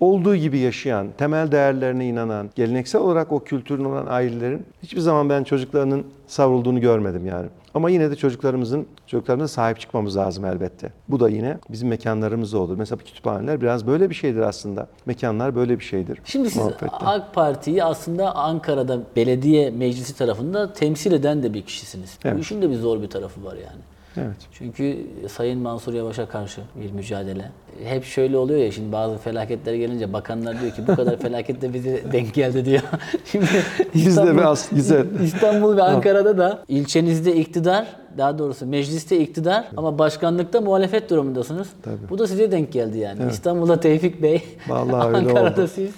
[0.00, 5.44] olduğu gibi yaşayan, temel değerlerine inanan, geleneksel olarak o kültürün olan ailelerin hiçbir zaman ben
[5.44, 7.46] çocuklarının savrulduğunu görmedim yani.
[7.74, 10.92] Ama yine de çocuklarımızın çocuklarımıza sahip çıkmamız lazım elbette.
[11.08, 12.76] Bu da yine bizim mekanlarımızda olur.
[12.78, 14.86] Mesela kütüphaneler biraz böyle bir şeydir aslında.
[15.06, 16.18] Mekanlar böyle bir şeydir.
[16.24, 16.86] Şimdi siz Muhabbette.
[16.90, 22.18] AK Parti'yi aslında Ankara'da belediye meclisi tarafında temsil eden de bir kişisiniz.
[22.24, 22.40] Bu Evet.
[22.40, 23.80] işin de bir zor bir tarafı var yani.
[24.16, 24.36] Evet.
[24.52, 27.50] Çünkü Sayın Mansur Yavaş'a karşı bir mücadele.
[27.84, 31.74] Hep şöyle oluyor ya şimdi bazı felaketler gelince bakanlar diyor ki bu kadar felaket de
[31.74, 32.82] bize denk geldi diyor.
[33.24, 33.46] Şimdi
[33.94, 35.06] Bizde biraz güzel.
[35.22, 37.86] İstanbul ve Ankara'da da ilçenizde iktidar,
[38.18, 41.68] daha doğrusu mecliste iktidar ama başkanlıkta muhalefet durumundasınız.
[41.82, 41.96] Tabii.
[42.10, 43.20] Bu da size denk geldi yani.
[43.30, 45.70] İstanbul'da Tevfik Bey, Vallahi öyle Ankara'da oldu.
[45.74, 45.90] siz.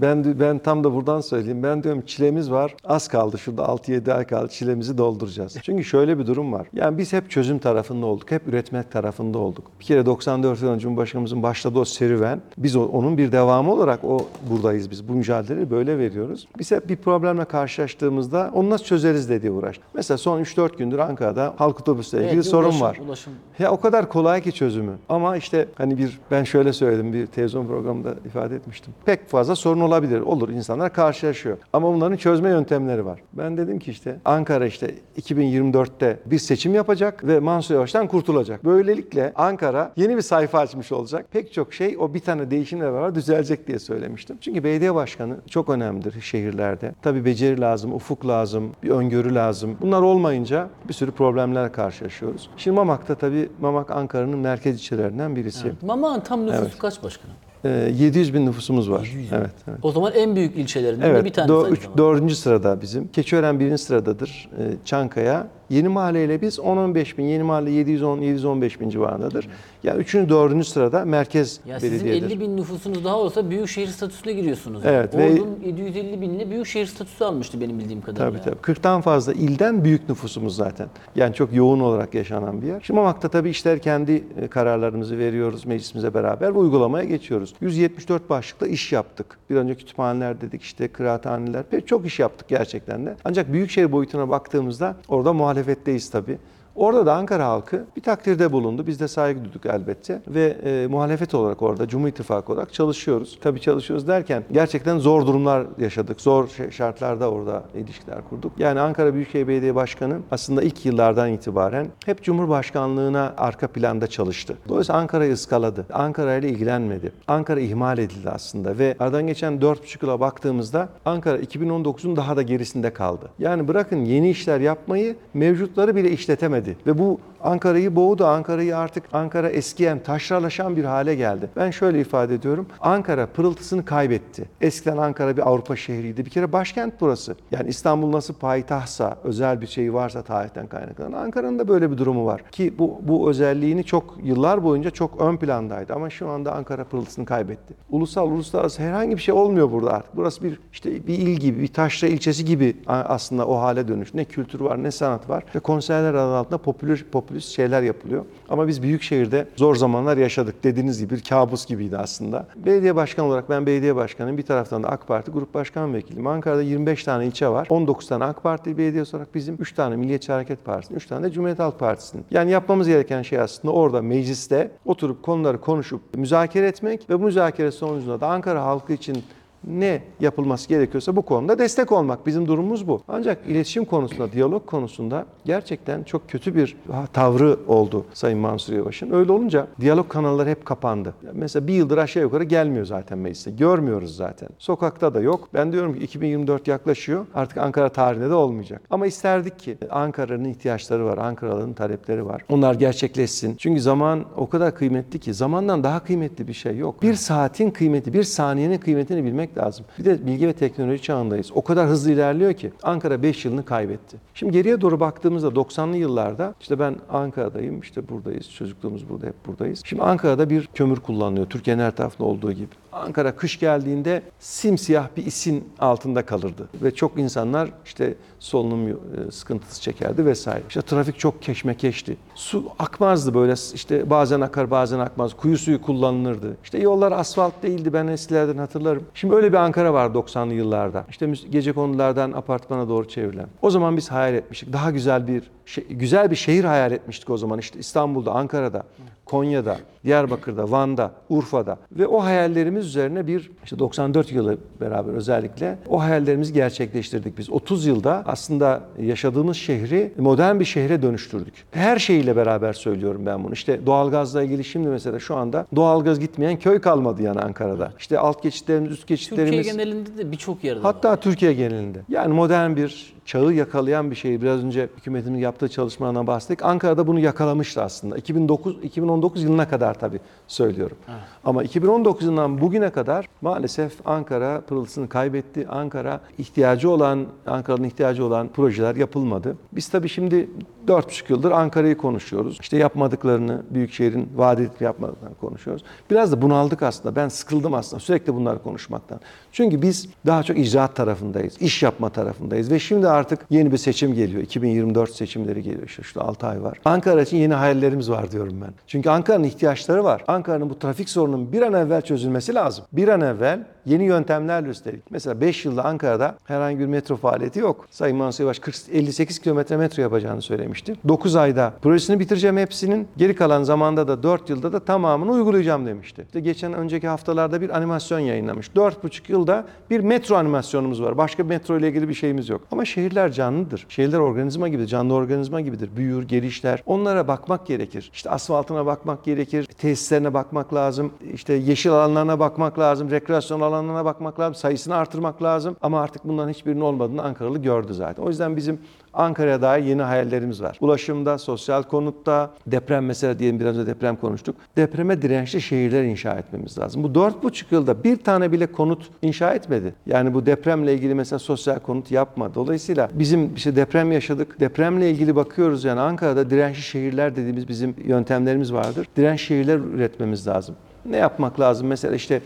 [0.00, 1.62] Ben ben tam da buradan söyleyeyim.
[1.62, 2.74] Ben diyorum çilemiz var.
[2.84, 3.38] Az kaldı.
[3.38, 4.48] Şurada 6-7 ay kaldı.
[4.48, 5.56] Çilemizi dolduracağız.
[5.62, 6.66] Çünkü şöyle bir durum var.
[6.74, 8.30] Yani biz hep çözüm tarafında olduk.
[8.30, 9.64] Hep üretmek tarafında olduk.
[9.80, 12.40] Bir kere 94 yılında Cumhurbaşkanımızın başladığı o serüven.
[12.58, 15.08] Biz onun bir devamı olarak o buradayız biz.
[15.08, 16.48] Bu mücadeleyi böyle veriyoruz.
[16.58, 19.84] Biz hep bir problemle karşılaştığımızda onu nasıl çözeriz diye uğraştık.
[19.94, 22.98] Mesela son 3-4 gündür Ankara'da halk otobüsle ilgili Evet, sorun ulaşım- var.
[23.06, 23.32] Ulaşım.
[23.58, 24.92] Ya o kadar kolay ki çözümü.
[25.08, 28.94] Ama işte hani bir ben şöyle söyledim bir televizyon programında ifade etmiştim.
[29.04, 30.20] Pek fazla sorun olabilir.
[30.20, 31.56] Olur insanlar karşılaşıyor.
[31.72, 33.20] Ama bunların çözme yöntemleri var.
[33.32, 38.64] Ben dedim ki işte Ankara işte 2024'te bir seçim yapacak ve Mansur Yavaş'tan kurtulacak.
[38.64, 41.26] Böylelikle Ankara yeni bir sayfa açmış olacak.
[41.32, 44.36] Pek çok şey o bir tane değişimle beraber düzelecek diye söylemiştim.
[44.40, 46.92] Çünkü belediye başkanı çok önemlidir şehirlerde.
[47.02, 49.76] Tabii beceri lazım, ufuk lazım, bir öngörü lazım.
[49.80, 52.50] Bunlar olmayınca bir sürü problemler karşılaşıyoruz.
[52.56, 55.72] Şimdi Mamak'ta tabii Mamak Ankara'nın merkez ilçelerinden birisi.
[55.82, 56.78] Mamak'ın tam nüfusu Evet.
[56.78, 57.36] kaç başkanım?
[57.64, 59.00] Ee, 700 bin nüfusumuz var.
[59.04, 59.36] 700 bin.
[59.36, 59.78] Evet, evet.
[59.82, 61.88] O zaman en büyük ilçelerinden de Evet, bir tanesi.
[61.98, 63.08] dördüncü sırada bizim.
[63.08, 64.48] Keçiören birinci sıradadır.
[64.58, 65.46] Ee, Çankaya.
[65.72, 69.48] Yeni Mahalle ile biz 10-15 bin, Yeni Mahalle 710-715 bin civarındadır.
[69.82, 72.26] Yani üçüncü, dördüncü sırada merkez Ya sizin belediyedir.
[72.26, 74.82] 50 bin nüfusunuz daha olsa büyükşehir statüsüne giriyorsunuz.
[74.86, 78.42] Evet, ve- Ordu'nun 750 binle büyükşehir statüsü almıştı benim bildiğim kadarıyla.
[78.42, 78.72] Tabii tabii.
[78.72, 80.88] 40'tan fazla ilden büyük nüfusumuz zaten.
[81.16, 82.80] Yani çok yoğun olarak yaşanan bir yer.
[82.82, 87.54] Şimdi Mamak'ta tabii işler kendi e, kararlarımızı veriyoruz meclisimize beraber ve uygulamaya geçiyoruz.
[87.60, 89.38] 174 başlıkla iş yaptık.
[89.50, 93.16] Bir önce kütüphaneler dedik işte kıraathaneler pek çok iş yaptık gerçekten de.
[93.24, 95.32] Ancak büyükşehir boyutuna baktığımızda orada
[95.62, 96.38] muhalefetteyiz tabii.
[96.74, 98.86] Orada da Ankara halkı bir takdirde bulundu.
[98.86, 100.22] Biz de saygı duyduk elbette.
[100.28, 103.38] Ve e, muhalefet olarak orada Cumhur İttifakı olarak çalışıyoruz.
[103.42, 106.20] Tabii çalışıyoruz derken gerçekten zor durumlar yaşadık.
[106.20, 108.52] Zor şartlarda orada ilişkiler kurduk.
[108.58, 114.56] Yani Ankara Büyükşehir Belediye Başkanı aslında ilk yıllardan itibaren hep Cumhurbaşkanlığına arka planda çalıştı.
[114.68, 115.86] Dolayısıyla Ankara'yı ıskaladı.
[115.92, 117.12] Ankara ile ilgilenmedi.
[117.28, 122.92] Ankara ihmal edildi aslında ve aradan geçen 4,5 yıla baktığımızda Ankara 2019'un daha da gerisinde
[122.92, 123.30] kaldı.
[123.38, 126.61] Yani bırakın yeni işler yapmayı mevcutları bile işletemedi.
[126.86, 128.26] Ve bu Ankara'yı boğdu.
[128.26, 131.50] Ankara'yı artık Ankara eskiyen, taşralaşan bir hale geldi.
[131.56, 132.66] Ben şöyle ifade ediyorum.
[132.80, 134.44] Ankara pırıltısını kaybetti.
[134.60, 136.24] Eskiden Ankara bir Avrupa şehriydi.
[136.24, 137.36] Bir kere başkent burası.
[137.50, 142.26] Yani İstanbul nasıl payitahtsa, özel bir şey varsa tarihten kaynaklanan Ankara'nın da böyle bir durumu
[142.26, 142.42] var.
[142.50, 145.94] Ki bu, bu özelliğini çok yıllar boyunca çok ön plandaydı.
[145.94, 147.74] Ama şu anda Ankara pırıltısını kaybetti.
[147.90, 150.16] Ulusal, uluslararası herhangi bir şey olmuyor burada artık.
[150.16, 154.14] Burası bir işte bir il gibi, bir taşra ilçesi gibi aslında o hale dönüş.
[154.14, 155.44] Ne kültür var, ne sanat var.
[155.54, 158.24] Ve konserler adı altında popüler, popülist şeyler yapılıyor.
[158.48, 160.64] Ama biz büyük şehirde zor zamanlar yaşadık.
[160.64, 162.46] Dediğiniz gibi bir kabus gibiydi aslında.
[162.56, 164.38] Belediye başkanı olarak ben belediye başkanıyım.
[164.38, 166.26] Bir taraftan da AK Parti grup başkan vekiliyim.
[166.26, 167.66] Ankara'da 25 tane ilçe var.
[167.70, 171.30] 19 tane AK Parti belediyesi olarak bizim 3 tane Milliyetçi Hareket Partisi'nin, 3 tane de
[171.30, 172.24] Cumhuriyet Halk Partisi'nin.
[172.30, 177.70] Yani yapmamız gereken şey aslında orada mecliste oturup konuları konuşup müzakere etmek ve bu müzakere
[177.70, 179.24] sonucunda da Ankara halkı için
[179.64, 182.26] ne yapılması gerekiyorsa bu konuda destek olmak.
[182.26, 183.02] Bizim durumumuz bu.
[183.08, 186.76] Ancak iletişim konusunda, diyalog konusunda gerçekten çok kötü bir
[187.12, 189.10] tavrı oldu Sayın Mansur Yavaş'ın.
[189.10, 191.14] Öyle olunca diyalog kanalları hep kapandı.
[191.32, 193.50] Mesela bir yıldır aşağı yukarı gelmiyor zaten meclise.
[193.50, 194.48] Görmüyoruz zaten.
[194.58, 195.48] Sokakta da yok.
[195.54, 197.26] Ben diyorum ki 2024 yaklaşıyor.
[197.34, 198.82] Artık Ankara tarihinde de olmayacak.
[198.90, 201.18] Ama isterdik ki Ankara'nın ihtiyaçları var.
[201.18, 202.44] Ankaralıların talepleri var.
[202.50, 203.56] Onlar gerçekleşsin.
[203.58, 207.02] Çünkü zaman o kadar kıymetli ki zamandan daha kıymetli bir şey yok.
[207.02, 209.86] Bir saatin kıymeti, bir saniyenin kıymetini bilmek lazım.
[209.98, 211.50] Bir de bilgi ve teknoloji çağındayız.
[211.54, 214.16] O kadar hızlı ilerliyor ki Ankara 5 yılını kaybetti.
[214.34, 219.82] Şimdi geriye doğru baktığımızda 90'lı yıllarda işte ben Ankara'dayım, işte buradayız, çocukluğumuz burada, hep buradayız.
[219.84, 221.46] Şimdi Ankara'da bir kömür kullanılıyor.
[221.46, 222.81] Türkiye'nin her tarafında olduğu gibi.
[222.92, 226.68] Ankara kış geldiğinde simsiyah bir isin altında kalırdı.
[226.82, 228.94] Ve çok insanlar işte solunum e,
[229.30, 230.62] sıkıntısı çekerdi vesaire.
[230.68, 232.16] İşte trafik çok keşmekeşti.
[232.34, 235.34] Su akmazdı böyle işte bazen akar bazen akmaz.
[235.34, 236.56] Kuyu suyu kullanılırdı.
[236.64, 239.04] İşte yollar asfalt değildi ben eskilerden hatırlarım.
[239.14, 241.04] Şimdi öyle bir Ankara var 90'lı yıllarda.
[241.10, 243.46] İşte gece konulardan apartmana doğru çevrilen.
[243.62, 244.72] O zaman biz hayal etmiştik.
[244.72, 245.50] Daha güzel bir
[245.90, 247.58] güzel bir şehir hayal etmiştik o zaman.
[247.58, 248.82] İşte İstanbul'da, Ankara'da,
[249.24, 256.00] Konya'da, Diyarbakır'da, Van'da, Urfa'da ve o hayallerimiz üzerine bir işte 94 yılı beraber özellikle o
[256.00, 257.50] hayallerimizi gerçekleştirdik biz.
[257.50, 261.54] 30 yılda aslında yaşadığımız şehri modern bir şehre dönüştürdük.
[261.70, 263.52] Her şeyiyle beraber söylüyorum ben bunu.
[263.52, 267.92] İşte doğalgazla ilgili şimdi mesela şu anda doğalgaz gitmeyen köy kalmadı yani Ankara'da.
[267.98, 270.94] İşte alt geçitlerimiz, üst Türkiye geçitlerimiz genelinde de birçok yerde var.
[270.94, 271.98] Hatta Türkiye genelinde.
[272.08, 274.42] Yani modern bir çağı yakalayan bir şey.
[274.42, 276.64] Biraz önce hükümetimin yaptığı çalışmalardan bahsettik.
[276.64, 278.16] Ankara'da bunu yakalamıştı aslında.
[278.16, 280.96] 2009 2019 yılına kadar tabii söylüyorum.
[281.44, 285.68] Ama 2019 yılından bugüne kadar maalesef Ankara pırıltısını kaybetti.
[285.68, 289.56] Ankara ihtiyacı olan, Ankara'nın ihtiyacı olan projeler yapılmadı.
[289.72, 290.48] Biz tabii şimdi
[290.86, 292.58] 4,5 yıldır Ankara'yı konuşuyoruz.
[292.60, 295.84] İşte yapmadıklarını, Büyükşehir'in vaat edip yapmadıklarını konuşuyoruz.
[296.10, 297.16] Biraz da bunaldık aslında.
[297.16, 299.20] Ben sıkıldım aslında sürekli bunları konuşmaktan.
[299.52, 304.14] Çünkü biz daha çok icraat tarafındayız, iş yapma tarafındayız ve şimdi artık yeni bir seçim
[304.14, 304.42] geliyor.
[304.42, 306.78] 2024 seçimleri geliyor işte şurada 6 ay var.
[306.84, 308.70] Ankara için yeni hayallerimiz var diyorum ben.
[308.86, 310.24] Çünkü Ankara'nın ihtiyaçları var.
[310.28, 312.84] Ankara'nın bu trafik sorunun bir an evvel çözülmesi lazım.
[312.92, 315.10] Bir an evvel yeni yöntemlerle üstelik.
[315.10, 317.86] Mesela 5 yılda Ankara'da herhangi bir metro faaliyeti yok.
[317.90, 320.94] Sayın Mansur Yavaş 40, 58 kilometre metro yapacağını söylemişti.
[321.08, 323.08] 9 ayda projesini bitireceğim hepsinin.
[323.16, 326.22] Geri kalan zamanda da 4 yılda da tamamını uygulayacağım demişti.
[326.26, 328.68] İşte geçen önceki haftalarda bir animasyon yayınlamış.
[328.68, 331.18] 4,5 yılda bir metro animasyonumuz var.
[331.18, 332.60] Başka metro ile ilgili bir şeyimiz yok.
[332.70, 333.86] Ama şehirler canlıdır.
[333.88, 335.90] Şehirler organizma gibidir, canlı organizma gibidir.
[335.96, 336.82] Büyür, gelişler.
[336.86, 338.10] Onlara bakmak gerekir.
[338.14, 343.71] İşte asfaltına bakmak gerekir, tesislerine bakmak lazım, işte yeşil alanlarına bakmak lazım, rekreasyon alanlarına
[344.04, 345.76] bakmak lazım, sayısını artırmak lazım.
[345.82, 348.22] Ama artık bunların hiçbirinin olmadığını Ankaralı gördü zaten.
[348.22, 348.78] O yüzden bizim
[349.14, 350.78] Ankara'ya dair yeni hayallerimiz var.
[350.80, 354.56] Ulaşımda, sosyal konutta, deprem mesela diyelim biraz önce deprem konuştuk.
[354.76, 357.02] Depreme dirençli şehirler inşa etmemiz lazım.
[357.02, 359.94] Bu 4,5 yılda bir tane bile konut inşa etmedi.
[360.06, 362.54] Yani bu depremle ilgili mesela sosyal konut yapma.
[362.54, 364.60] Dolayısıyla bizim işte deprem yaşadık.
[364.60, 369.06] Depremle ilgili bakıyoruz yani Ankara'da dirençli şehirler dediğimiz bizim yöntemlerimiz vardır.
[369.16, 370.74] Direnç şehirler üretmemiz lazım.
[371.06, 371.86] Ne yapmak lazım?
[371.86, 372.42] Mesela işte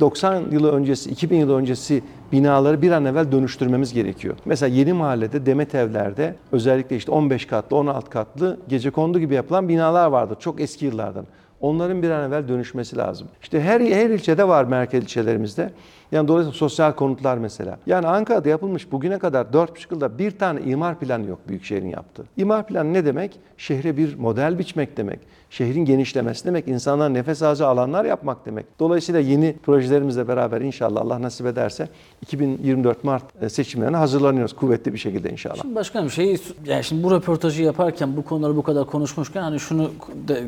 [0.00, 4.36] 90 yılı öncesi, 2000 yıl öncesi binaları bir an evvel dönüştürmemiz gerekiyor.
[4.44, 10.06] Mesela yeni mahallede, Demet evlerde özellikle işte 15 katlı, 16 katlı gecekondu gibi yapılan binalar
[10.06, 11.26] vardır çok eski yıllardan.
[11.60, 13.28] Onların bir an evvel dönüşmesi lazım.
[13.42, 15.70] İşte her her ilçede var merkez ilçelerimizde.
[16.12, 17.78] Yani dolayısıyla sosyal konutlar mesela.
[17.86, 22.24] Yani Ankara'da yapılmış bugüne kadar 4,5 yılda bir tane imar planı yok Büyükşehir'in yaptığı.
[22.36, 23.40] İmar planı ne demek?
[23.56, 25.20] Şehre bir model biçmek demek.
[25.50, 26.68] Şehrin genişlemesi demek.
[26.68, 28.66] insanlar nefes alacağı alanlar yapmak demek.
[28.78, 31.88] Dolayısıyla yeni projelerimizle beraber inşallah Allah nasip ederse
[32.22, 35.62] 2024 Mart e, seçimlerine hazırlanıyoruz kuvvetli bir şekilde inşallah.
[35.62, 39.90] Şimdi başkanım şey yani şimdi bu röportajı yaparken bu konuları bu kadar konuşmuşken hani şunu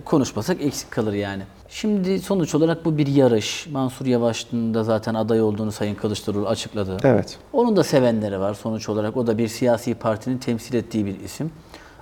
[0.05, 1.42] konuşmasak eksik kalır yani.
[1.74, 3.66] Şimdi sonuç olarak bu bir yarış.
[3.66, 6.96] Mansur Yavaş'ın da zaten aday olduğunu Sayın Kılıçdaroğlu açıkladı.
[7.04, 7.38] Evet.
[7.52, 9.16] Onun da sevenleri var sonuç olarak.
[9.16, 11.50] O da bir siyasi partinin temsil ettiği bir isim.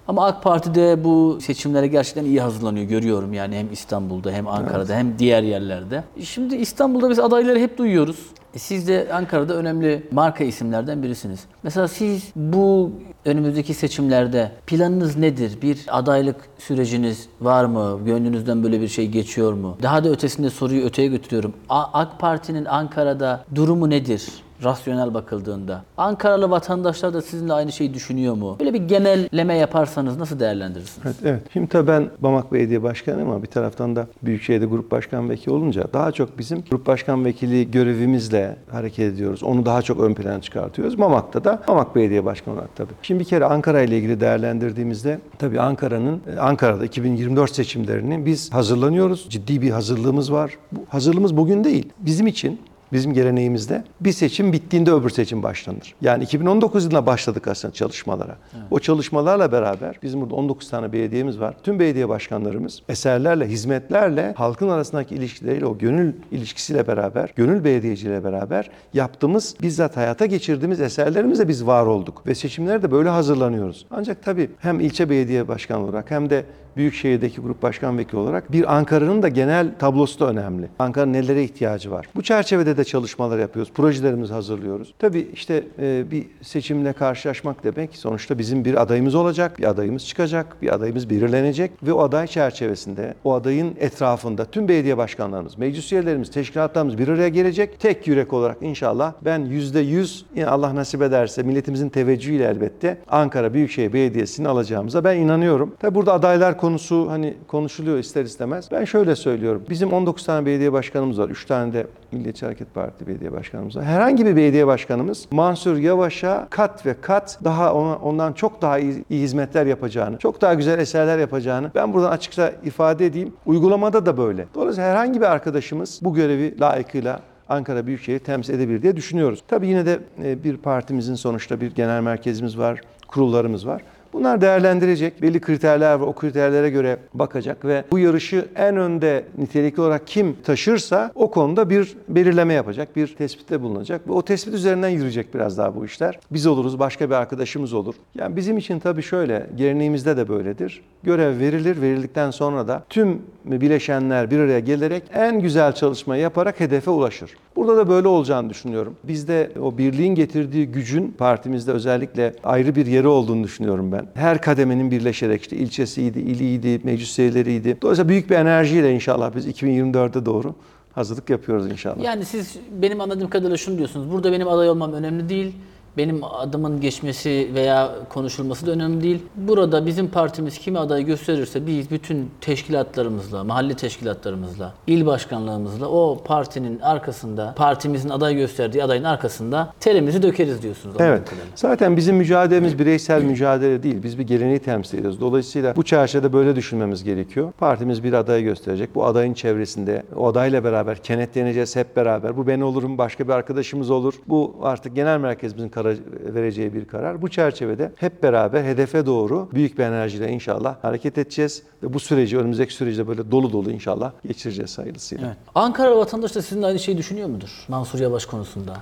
[0.08, 4.94] Ama AK Parti de bu seçimlere gerçekten iyi hazırlanıyor görüyorum yani hem İstanbul'da hem Ankara'da
[4.94, 6.04] hem diğer yerlerde.
[6.22, 8.26] Şimdi İstanbul'da biz adayları hep duyuyoruz.
[8.54, 11.40] E Siz de Ankara'da önemli marka isimlerden birisiniz.
[11.62, 12.90] Mesela siz bu
[13.24, 15.62] önümüzdeki seçimlerde planınız nedir?
[15.62, 18.00] Bir adaylık süreciniz var mı?
[18.04, 19.76] Gönlünüzden böyle bir şey geçiyor mu?
[19.82, 21.54] Daha da ötesinde soruyu öteye götürüyorum.
[21.68, 24.28] AK Parti'nin Ankara'da durumu nedir?
[24.64, 25.82] Rasyonel bakıldığında.
[25.96, 28.56] Ankaralı vatandaşlar da sizinle aynı şeyi düşünüyor mu?
[28.60, 31.06] Böyle bir genelleme yaparsanız nasıl değerlendirirsiniz?
[31.06, 31.42] Evet, evet.
[31.52, 35.84] Şimdi tabii ben Bamak Belediye Başkanı ama bir taraftan da Büyükşehir'de Grup Başkan Vekili olunca
[35.92, 39.42] daha çok bizim Grup Başkan Vekili görevimizle hareket ediyoruz.
[39.42, 40.98] Onu daha çok ön plana çıkartıyoruz.
[40.98, 42.92] Mamak'ta da Mamak Belediye Başkanı olarak tabii.
[43.02, 49.26] Şimdi bir kere Ankara ile ilgili değerlendirdiğimizde tabii Ankara'nın Ankara'da 2024 seçimlerini biz hazırlanıyoruz.
[49.28, 50.58] Ciddi bir hazırlığımız var.
[50.72, 51.88] Bu hazırlığımız bugün değil.
[51.98, 52.60] Bizim için
[52.92, 55.94] Bizim geleneğimizde bir seçim bittiğinde öbür seçim başlanır.
[56.02, 58.36] Yani 2019 yılında başladık aslında çalışmalara.
[58.70, 61.54] O çalışmalarla beraber bizim burada 19 tane belediyemiz var.
[61.62, 68.70] Tüm belediye başkanlarımız eserlerle, hizmetlerle, halkın arasındaki ilişkileriyle, o gönül ilişkisiyle beraber, gönül belediyeciliğiyle beraber
[68.94, 72.26] yaptığımız, bizzat hayata geçirdiğimiz eserlerimizle biz var olduk.
[72.26, 73.86] Ve seçimlere de böyle hazırlanıyoruz.
[73.90, 76.44] Ancak tabii hem ilçe belediye başkanı olarak hem de
[76.76, 80.68] Büyükşehir'deki grup başkan vekili olarak bir Ankara'nın da genel tablosu da önemli.
[80.78, 82.06] Ankara'nın nelere ihtiyacı var?
[82.14, 83.72] Bu çerçevede de çalışmalar yapıyoruz.
[83.72, 84.94] Projelerimizi hazırlıyoruz.
[84.98, 90.62] Tabii işte e, bir seçimle karşılaşmak demek sonuçta bizim bir adayımız olacak, bir adayımız çıkacak,
[90.62, 96.30] bir adayımız belirlenecek ve o aday çerçevesinde, o adayın etrafında tüm belediye başkanlarımız, meclis üyelerimiz,
[96.30, 97.80] teşkilatlarımız bir araya gelecek.
[97.80, 103.92] Tek yürek olarak inşallah ben yüzde yüz Allah nasip ederse milletimizin teveccühüyle elbette Ankara Büyükşehir
[103.92, 105.74] Belediyesi'ni alacağımıza ben inanıyorum.
[105.80, 108.68] Tabi burada adaylar konusu hani konuşuluyor ister istemez.
[108.72, 109.62] Ben şöyle söylüyorum.
[109.70, 111.28] Bizim 19 tane belediye başkanımız var.
[111.28, 113.84] 3 tane de Milliyetçi Hareket Parti belediye başkanımız var.
[113.84, 119.04] Herhangi bir belediye başkanımız Mansur Yavaş'a kat ve kat daha ona, ondan çok daha iyi,
[119.10, 123.32] iyi hizmetler yapacağını, çok daha güzel eserler yapacağını ben buradan açıkça ifade edeyim.
[123.46, 124.46] Uygulamada da böyle.
[124.54, 129.42] Dolayısıyla herhangi bir arkadaşımız bu görevi layıkıyla Ankara Büyükşehir temsil edebilir diye düşünüyoruz.
[129.48, 133.82] Tabii yine de e, bir partimizin sonuçta bir genel merkezimiz var, kurullarımız var.
[134.12, 135.22] Bunlar değerlendirecek.
[135.22, 136.06] Belli kriterler var.
[136.06, 141.70] O kriterlere göre bakacak ve bu yarışı en önde nitelikli olarak kim taşırsa o konuda
[141.70, 144.08] bir belirleme yapacak, bir tespitte bulunacak.
[144.08, 146.18] Ve o tespit üzerinden yürüyecek biraz daha bu işler.
[146.30, 147.94] Biz oluruz, başka bir arkadaşımız olur.
[148.14, 150.82] Yani bizim için tabii şöyle, geleneğimizde de böyledir.
[151.02, 156.90] Görev verilir, verildikten sonra da tüm bileşenler bir araya gelerek en güzel çalışmayı yaparak hedefe
[156.90, 157.30] ulaşır.
[157.56, 158.96] Burada da böyle olacağını düşünüyorum.
[159.04, 163.99] Bizde o birliğin getirdiği gücün partimizde özellikle ayrı bir yeri olduğunu düşünüyorum ben.
[164.14, 167.78] Her kademenin birleşerek işte ilçesiydi, iliydi, meclis üyeleriydi.
[167.82, 170.54] Dolayısıyla büyük bir enerjiyle inşallah biz 2024'e doğru
[170.92, 172.04] hazırlık yapıyoruz inşallah.
[172.04, 174.12] Yani siz benim anladığım kadarıyla şunu diyorsunuz.
[174.12, 175.54] Burada benim aday olmam önemli değil.
[175.96, 179.22] Benim adımın geçmesi veya konuşulması da önemli değil.
[179.36, 186.80] Burada bizim partimiz kimi aday gösterirse biz bütün teşkilatlarımızla, mahalle teşkilatlarımızla, il başkanlığımızla o partinin
[186.80, 190.96] arkasında, partimizin aday gösterdiği adayın arkasında terimizi dökeriz diyorsunuz.
[190.98, 191.22] Evet.
[191.54, 194.02] Zaten bizim mücadelemiz bireysel mücadele değil.
[194.02, 195.20] Biz bir geleneği temsil ediyoruz.
[195.20, 197.52] Dolayısıyla bu çerçevede böyle düşünmemiz gerekiyor.
[197.58, 198.94] Partimiz bir adayı gösterecek.
[198.94, 202.36] Bu adayın çevresinde o adayla beraber kenetleneceğiz hep beraber.
[202.36, 204.14] Bu ben olurum, başka bir arkadaşımız olur.
[204.28, 205.96] Bu artık genel merkezimizin karar,
[206.34, 207.22] vereceği bir karar.
[207.22, 212.38] Bu çerçevede hep beraber hedefe doğru büyük bir enerjiyle inşallah hareket edeceğiz ve bu süreci
[212.38, 215.26] önümüzdeki süreci böyle dolu dolu inşallah geçireceğiz hayırlısıyla.
[215.26, 215.36] Evet.
[215.54, 217.50] Ankara vatandaşı da sizin aynı şeyi düşünüyor mudur?
[217.68, 218.76] Mansur Yavaş konusunda.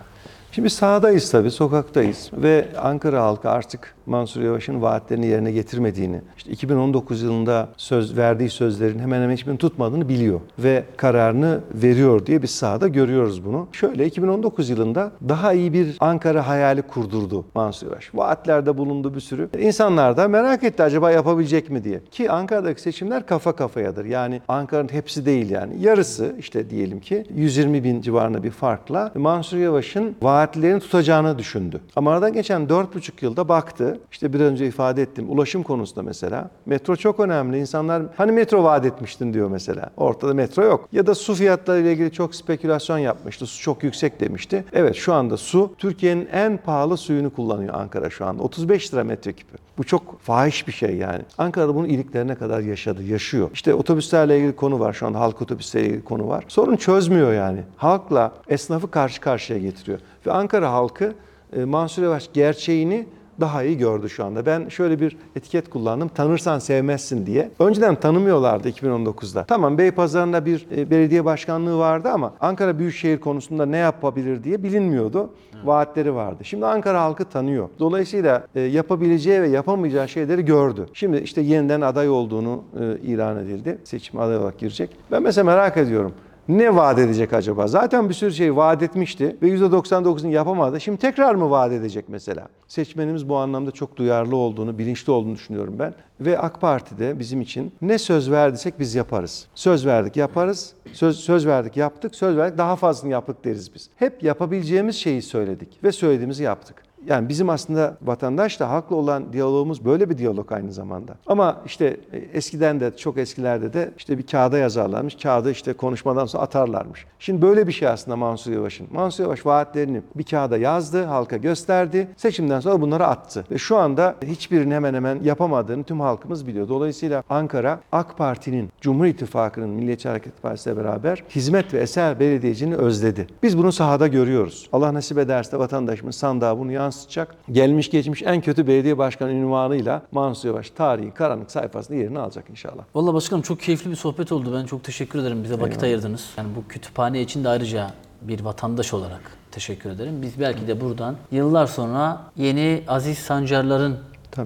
[0.53, 7.23] Şimdi sahadayız tabii, sokaktayız ve Ankara halkı artık Mansur Yavaş'ın vaatlerini yerine getirmediğini, işte 2019
[7.23, 12.89] yılında söz verdiği sözlerin hemen hemen hiçbirini tutmadığını biliyor ve kararını veriyor diye biz sahada
[12.89, 13.69] görüyoruz bunu.
[13.73, 18.15] Şöyle 2019 yılında daha iyi bir Ankara hayali kurdurdu Mansur Yavaş.
[18.15, 19.49] Vaatlerde bulundu bir sürü.
[19.59, 22.01] İnsanlar da merak etti acaba yapabilecek mi diye.
[22.11, 24.05] Ki Ankara'daki seçimler kafa kafayadır.
[24.05, 25.83] Yani Ankara'nın hepsi değil yani.
[25.83, 31.81] Yarısı işte diyelim ki 120 bin civarında bir farkla Mansur Yavaş'ın vaatlerini tutacağını düşündü.
[31.97, 33.98] Ama aradan geçen 4,5 yılda baktı.
[34.13, 35.31] İşte bir önce ifade ettim.
[35.31, 36.51] Ulaşım konusunda mesela.
[36.67, 37.59] Metro çok önemli.
[37.59, 39.91] İnsanlar hani metro vaat etmiştin diyor mesela.
[39.97, 40.89] Ortada metro yok.
[40.93, 43.47] Ya da su fiyatları ile ilgili çok spekülasyon yapmıştı.
[43.47, 44.65] Su çok yüksek demişti.
[44.73, 48.43] Evet şu anda su Türkiye'nin en pahalı suyunu kullanıyor Ankara şu anda.
[48.43, 49.57] 35 lira metreküpü.
[49.79, 51.23] Bu çok fahiş bir şey yani.
[51.39, 53.51] Ankara'da bunun iliklerine kadar yaşadı, yaşıyor.
[53.55, 55.21] İşte otobüslerle ilgili konu var şu anda.
[55.21, 56.45] Halk otobüsleriyle ilgili konu var.
[56.49, 57.63] Sorun çözmüyor yani.
[57.77, 59.99] Halkla esnafı karşı karşıya getiriyor.
[60.27, 61.15] Ve Ankara halkı
[61.57, 63.07] e, Mansur Yavaş gerçeğini
[63.41, 64.47] daha iyi gördü şu anda.
[64.47, 66.09] Ben şöyle bir etiket kullandım.
[66.09, 67.51] Tanırsan sevmezsin diye.
[67.59, 69.45] Önceden tanımıyorlardı 2019'da.
[69.45, 75.31] Tamam Beypazarı'nda bir e, belediye başkanlığı vardı ama Ankara Büyükşehir konusunda ne yapabilir diye bilinmiyordu.
[75.65, 76.45] Vaatleri vardı.
[76.45, 77.69] Şimdi Ankara halkı tanıyor.
[77.79, 80.87] Dolayısıyla e, yapabileceği ve yapamayacağı şeyleri gördü.
[80.93, 83.79] Şimdi işte yeniden aday olduğunu e, ilan edildi.
[83.85, 84.91] Seçim aday olarak girecek.
[85.11, 86.13] Ben mesela merak ediyorum.
[86.49, 87.67] Ne vaat edecek acaba?
[87.67, 90.81] Zaten bir sürü şey vaat etmişti ve %99'unu yapamadı.
[90.81, 92.49] Şimdi tekrar mı vaat edecek mesela?
[92.69, 95.95] Seçmenimiz bu anlamda çok duyarlı olduğunu, bilinçli olduğunu düşünüyorum ben.
[96.21, 99.47] Ve AK Parti'de bizim için ne söz verdiysek biz yaparız.
[99.55, 103.91] Söz verdik yaparız, söz, söz verdik yaptık, söz verdik daha fazlasını yaptık deriz biz.
[103.97, 106.88] Hep yapabileceğimiz şeyi söyledik ve söylediğimizi yaptık.
[107.09, 111.15] Yani bizim aslında vatandaşla halkla olan diyalogumuz böyle bir diyalog aynı zamanda.
[111.27, 115.17] Ama işte e, eskiden de çok eskilerde de işte bir kağıda yazarlarmış.
[115.23, 117.07] Kağıdı işte konuşmadan sonra atarlarmış.
[117.19, 118.87] Şimdi böyle bir şey aslında Mansur Yavaş'ın.
[118.93, 122.09] Mansur Yavaş vaatlerini bir kağıda yazdı, halka gösterdi.
[122.17, 123.45] Seçimden sonra bunları attı.
[123.51, 126.69] Ve şu anda hiçbirini hemen hemen yapamadığını tüm halkımız biliyor.
[126.69, 133.27] Dolayısıyla Ankara AK Parti'nin, Cumhur İttifakı'nın Milliyetçi Hareket Partisi'yle beraber hizmet ve eser belediyeciliğini özledi.
[133.43, 134.69] Biz bunu sahada görüyoruz.
[134.73, 137.35] Allah nasip ederse de vatandaşımız sandığa bunu yansıtacak.
[137.53, 142.85] Gelmiş geçmiş en kötü belediye başkanı ünvanıyla Mansur Yavaş tarihin karanlık sayfasında yerini alacak inşallah.
[142.95, 144.55] Vallahi başkanım çok keyifli bir sohbet oldu.
[144.55, 145.45] Ben çok teşekkür ederim.
[145.45, 146.31] Bize vakit ayırdınız.
[146.37, 147.91] Yani bu kütüphane için de ayrıca
[148.23, 150.23] bir vatandaş olarak teşekkür ederim.
[150.23, 153.97] Biz belki de buradan yıllar sonra yeni Aziz Sancarların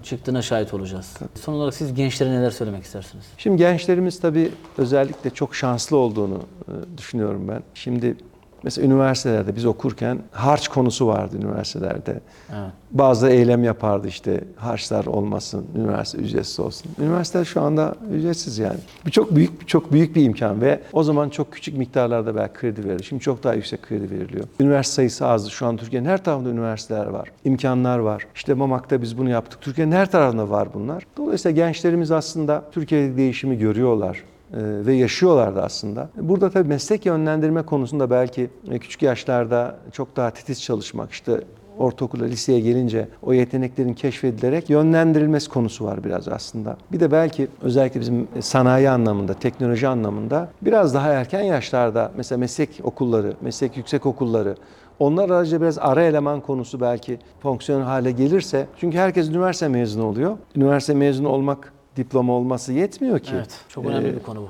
[0.02, 1.16] çıktığına şahit olacağız.
[1.34, 3.24] Son olarak siz gençlere neler söylemek istersiniz?
[3.38, 7.62] Şimdi gençlerimiz tabii özellikle çok şanslı olduğunu e, düşünüyorum ben.
[7.74, 8.16] Şimdi
[8.64, 12.20] Mesela üniversitelerde biz okurken harç konusu vardı üniversitelerde.
[12.50, 12.72] Evet.
[12.90, 16.90] Bazı eylem yapardı işte harçlar olmasın, üniversite ücretsiz olsun.
[16.98, 18.78] Üniversiteler şu anda ücretsiz yani.
[19.06, 22.88] Bu çok büyük çok büyük bir imkan ve o zaman çok küçük miktarlarda belki kredi
[22.88, 23.02] verir.
[23.02, 24.44] Şimdi çok daha yüksek kredi veriliyor.
[24.60, 25.50] Üniversite sayısı azdı.
[25.50, 27.28] Şu an Türkiye'nin her tarafında üniversiteler var.
[27.44, 28.26] İmkanlar var.
[28.34, 29.60] İşte Mamak'ta biz bunu yaptık.
[29.60, 31.06] Türkiye'nin her tarafında var bunlar.
[31.16, 36.08] Dolayısıyla gençlerimiz aslında Türkiye'de değişimi görüyorlar ve yaşıyorlar da aslında.
[36.16, 41.40] Burada tabii meslek yönlendirme konusunda belki e, küçük yaşlarda çok daha titiz çalışmak, işte
[41.78, 46.76] ortaokula, liseye gelince o yeteneklerin keşfedilerek yönlendirilmesi konusu var biraz aslında.
[46.92, 52.80] Bir de belki özellikle bizim sanayi anlamında, teknoloji anlamında biraz daha erken yaşlarda mesela meslek
[52.82, 54.56] okulları, meslek yüksek okulları
[54.98, 60.36] onlar aracılığıyla biraz ara eleman konusu belki fonksiyonel hale gelirse çünkü herkes üniversite mezunu oluyor.
[60.56, 63.32] Üniversite mezunu olmak diploma olması yetmiyor ki.
[63.34, 63.50] Evet.
[63.68, 64.48] Çok önemli Ee, bir konu bu.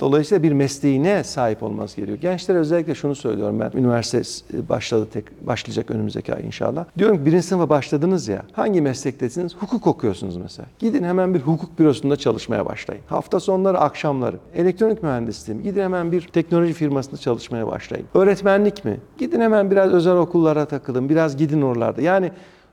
[0.00, 2.18] Dolayısıyla bir mesleğine sahip olması gerekiyor.
[2.18, 3.70] Gençlere özellikle şunu söylüyorum ben.
[3.74, 4.22] Üniversite
[4.68, 6.84] başladı tek başlayacak önümüzdeki ay inşallah.
[6.98, 8.42] Diyorum ki birinci sınıfa başladınız ya.
[8.52, 9.56] Hangi meslektesiniz?
[9.56, 10.66] Hukuk okuyorsunuz mesela.
[10.78, 13.02] Gidin hemen bir hukuk bürosunda çalışmaya başlayın.
[13.06, 14.36] Hafta sonları, akşamları.
[14.54, 15.62] Elektronik mühendisliği mi?
[15.64, 18.06] Gidin hemen bir teknoloji firmasında çalışmaya başlayın.
[18.14, 19.00] Öğretmenlik mi?
[19.18, 21.08] Gidin hemen biraz özel okullara takılın.
[21.08, 22.02] Biraz gidin oralarda.
[22.02, 22.30] Yani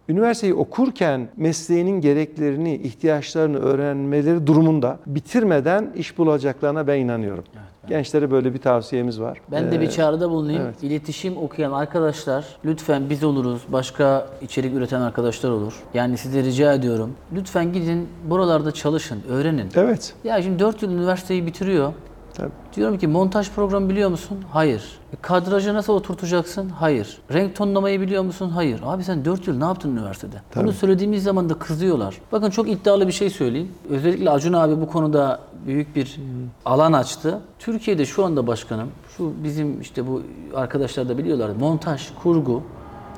[0.09, 7.43] Üniversiteyi okurken mesleğinin gereklerini, ihtiyaçlarını öğrenmeleri durumunda bitirmeden iş bulacaklarına ben inanıyorum.
[7.87, 9.41] Gençlere böyle bir tavsiyemiz var.
[9.51, 10.61] Ben de bir Ee, çağrıda bulunayım.
[10.65, 10.83] evet.
[10.83, 15.73] İletişim okuyan arkadaşlar lütfen biz oluruz, başka içerik üreten arkadaşlar olur.
[15.93, 17.13] Yani size rica ediyorum.
[17.35, 19.67] Lütfen gidin buralarda çalışın, öğrenin.
[19.75, 20.13] Evet.
[20.23, 21.93] Ya şimdi 4 yıl üniversiteyi bitiriyor.
[22.75, 24.37] Diyorum ki montaj programı biliyor musun?
[24.51, 24.83] Hayır.
[25.13, 26.69] E, Kadrajı nasıl oturtacaksın?
[26.69, 27.17] Hayır.
[27.33, 28.49] Renk tonlamayı biliyor musun?
[28.49, 28.79] Hayır.
[28.85, 30.35] Abi sen 4 yıl ne yaptın üniversitede?
[30.51, 30.63] Tabii.
[30.63, 32.17] Bunu söylediğimiz zaman da kızıyorlar.
[32.31, 33.71] Bakın çok iddialı bir şey söyleyeyim.
[33.89, 36.19] Özellikle Acun abi bu konuda büyük bir
[36.65, 37.39] alan açtı.
[37.59, 40.21] Türkiye'de şu anda başkanım, şu bizim işte bu
[40.55, 41.49] arkadaşlar da biliyorlar.
[41.59, 42.63] Montaj, kurgu,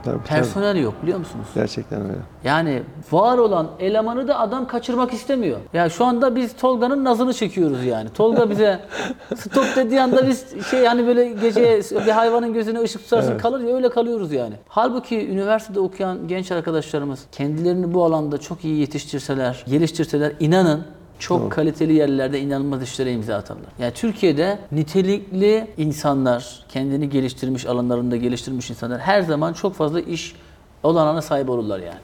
[0.05, 0.27] Tabii, tabii.
[0.27, 1.45] personel yok biliyor musunuz?
[1.55, 2.13] Gerçekten öyle.
[2.43, 5.57] Yani var olan elemanı da adam kaçırmak istemiyor.
[5.73, 8.09] Ya şu anda biz Tolga'nın nazını çekiyoruz yani.
[8.09, 8.79] Tolga bize
[9.35, 13.75] stop dediği anda biz şey hani böyle gece bir hayvanın gözüne ışık tutarsın kalır ya
[13.75, 14.53] öyle kalıyoruz yani.
[14.67, 20.83] Halbuki üniversitede okuyan genç arkadaşlarımız kendilerini bu alanda çok iyi yetiştirseler, geliştirseler inanın
[21.19, 23.69] çok kaliteli yerlerde inanılmaz işlere imza atarlar.
[23.79, 30.35] Yani Türkiye'de nitelikli insanlar, kendini geliştirmiş alanlarında geliştirmiş insanlar her zaman çok fazla iş
[30.83, 31.99] olanağına sahip olurlar yani.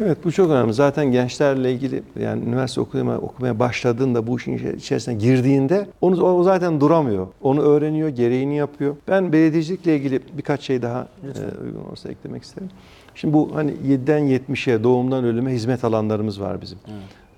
[0.00, 0.74] Evet bu çok önemli.
[0.74, 6.80] Zaten gençlerle ilgili yani üniversite okumaya, okumaya başladığında bu işin içerisine girdiğinde onu o zaten
[6.80, 7.26] duramıyor.
[7.42, 8.96] Onu öğreniyor, gereğini yapıyor.
[9.08, 12.70] Ben belediyecilikle ilgili birkaç şey daha e, uygun olsa eklemek isterim.
[13.14, 16.78] Şimdi bu hani 7'den 70'e doğumdan ölüme hizmet alanlarımız var bizim.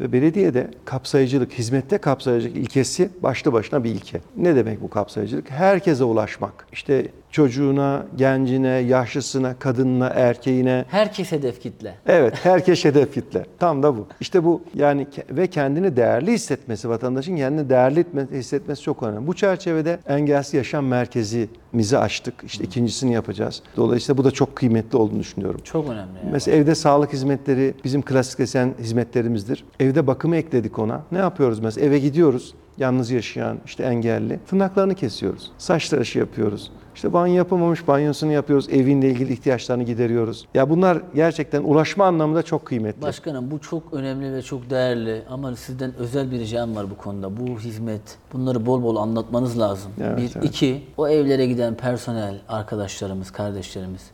[0.01, 4.21] Ve belediyede kapsayıcılık, hizmette kapsayıcılık ilkesi başlı başına bir ilke.
[4.37, 5.51] Ne demek bu kapsayıcılık?
[5.51, 6.67] Herkese ulaşmak.
[6.73, 11.94] İşte çocuğuna, gencine, yaşlısına, kadınına, erkeğine, Herkes hedef kitle.
[12.07, 13.46] Evet, herkes hedef kitle.
[13.59, 14.07] Tam da bu.
[14.20, 19.27] İşte bu yani ve kendini değerli hissetmesi, vatandaşın kendini değerli etme- hissetmesi çok önemli.
[19.27, 22.35] Bu çerçevede engelsiz yaşam merkezimizi açtık.
[22.46, 23.62] İşte ikincisini yapacağız.
[23.77, 25.61] Dolayısıyla bu da çok kıymetli olduğunu düşünüyorum.
[25.64, 26.18] Çok önemli.
[26.22, 26.31] Yani.
[26.33, 29.64] Mesela evde sağlık hizmetleri bizim klasikleşen hizmetlerimizdir.
[29.81, 31.03] Evde bakımı ekledik ona.
[31.12, 31.87] Ne yapıyoruz mesela?
[31.87, 32.55] Eve gidiyoruz.
[32.79, 34.40] Yalnız yaşayan, işte engelli.
[34.46, 35.53] Tırnaklarını kesiyoruz.
[35.59, 36.70] Saç tıraşı yapıyoruz.
[36.97, 38.69] İşte banyo yapamamış banyosunu yapıyoruz.
[38.69, 40.47] Evinle ilgili ihtiyaçlarını gideriyoruz.
[40.55, 43.03] Ya bunlar gerçekten ulaşma anlamında çok kıymetli.
[43.03, 47.37] Başkanım bu çok önemli ve çok değerli ama sizden özel bir ricam var bu konuda.
[47.37, 48.01] Bu hizmet,
[48.33, 49.93] bunları bol bol anlatmanız lazım.
[50.01, 50.45] Evet, bir, evet.
[50.45, 54.11] iki, o evlere giden personel, arkadaşlarımız, kardeşlerimiz,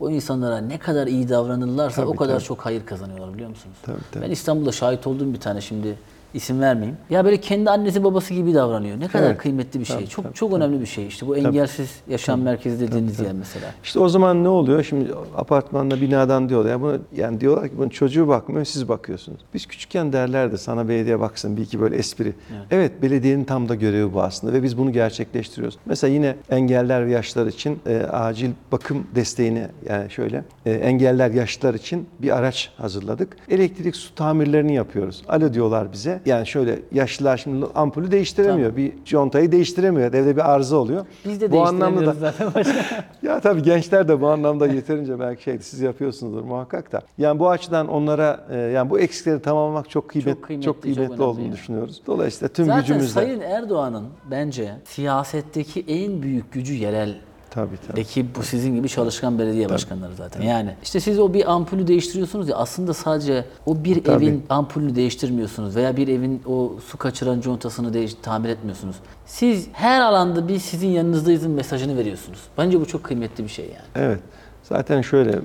[0.00, 2.44] o insanlara ne kadar iyi davranırlarsa Tabii, o kadar tabii.
[2.44, 3.76] çok hayır kazanıyorlar biliyor musunuz?
[3.82, 4.24] Tabii, tabii.
[4.24, 5.96] Ben İstanbul'da şahit olduğum bir tane şimdi
[6.36, 6.96] isim vermeyeyim.
[7.10, 9.00] Ya böyle kendi annesi babası gibi davranıyor.
[9.00, 9.38] Ne kadar Evet.
[9.38, 9.96] kıymetli bir şey.
[9.96, 11.06] Tabii, çok tabii, çok önemli bir şey.
[11.06, 13.66] İşte bu engelsiz yaşam merkezi dediğiniz yer mesela.
[13.84, 14.82] İşte o zaman ne oluyor?
[14.82, 16.70] Şimdi apartmanda binadan diyorlar.
[16.70, 19.40] Ya bunu, yani diyorlar ki bunun çocuğu bakmıyor, siz bakıyorsunuz.
[19.54, 22.32] Biz küçükken derlerdi sana belediye baksın bir iki böyle espri.
[22.70, 23.02] Evet.
[23.02, 25.78] belediyenin tam da görevi bu aslında ve biz bunu gerçekleştiriyoruz.
[25.86, 31.74] Mesela yine engeller ve yaşlılar için e, acil bakım desteğini yani şöyle e, engeller yaşlılar
[31.74, 33.36] için bir araç hazırladık.
[33.50, 35.22] Elektrik su tamirlerini yapıyoruz.
[35.28, 36.20] Alo diyorlar bize.
[36.26, 38.76] Yani şöyle yaşlılar şimdi ampulü değiştiremiyor.
[38.76, 40.12] Bir contayı değiştiremiyor.
[40.12, 41.06] Evde bir arıza oluyor.
[41.24, 42.52] Biz de Bu anlamda da zaten
[43.22, 47.02] ya tabii gençler de bu anlamda yeterince belki şey siz yapıyorsunuzdur muhakkak da.
[47.18, 51.20] Yani bu açıdan onlara e, yani bu eksikleri tamamlamak çok kıymet çok kıymetli, kıymetli, çok
[51.20, 51.52] olduğunu yani.
[51.52, 52.02] düşünüyoruz.
[52.06, 57.14] Dolayısıyla tüm Zaten gücümüzle Sayın Erdoğan'ın bence siyasetteki en büyük gücü yerel
[57.56, 57.94] Tabii tabii.
[57.94, 60.42] Peki bu sizin gibi çalışkan belediye başkanları zaten.
[60.42, 64.24] Yani işte siz o bir ampulü değiştiriyorsunuz ya aslında sadece o bir Tabii.
[64.24, 68.96] evin ampulünü değiştirmiyorsunuz veya bir evin o su kaçıran contasını değiş tamir etmiyorsunuz.
[69.26, 72.40] Siz her alanda biz sizin yanınızdayızın mesajını veriyorsunuz.
[72.58, 74.06] Bence bu çok kıymetli bir şey yani.
[74.06, 74.20] Evet.
[74.62, 75.38] Zaten şöyle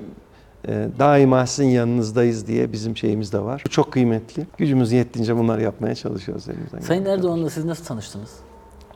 [0.68, 3.62] e, daima sizin yanınızdayız diye bizim şeyimiz de var.
[3.66, 4.46] Bu çok kıymetli.
[4.58, 6.80] Gücümüz yettiğince bunları yapmaya çalışıyoruz elimizden.
[6.80, 8.30] Sayın Erdoğan'la siz nasıl tanıştınız?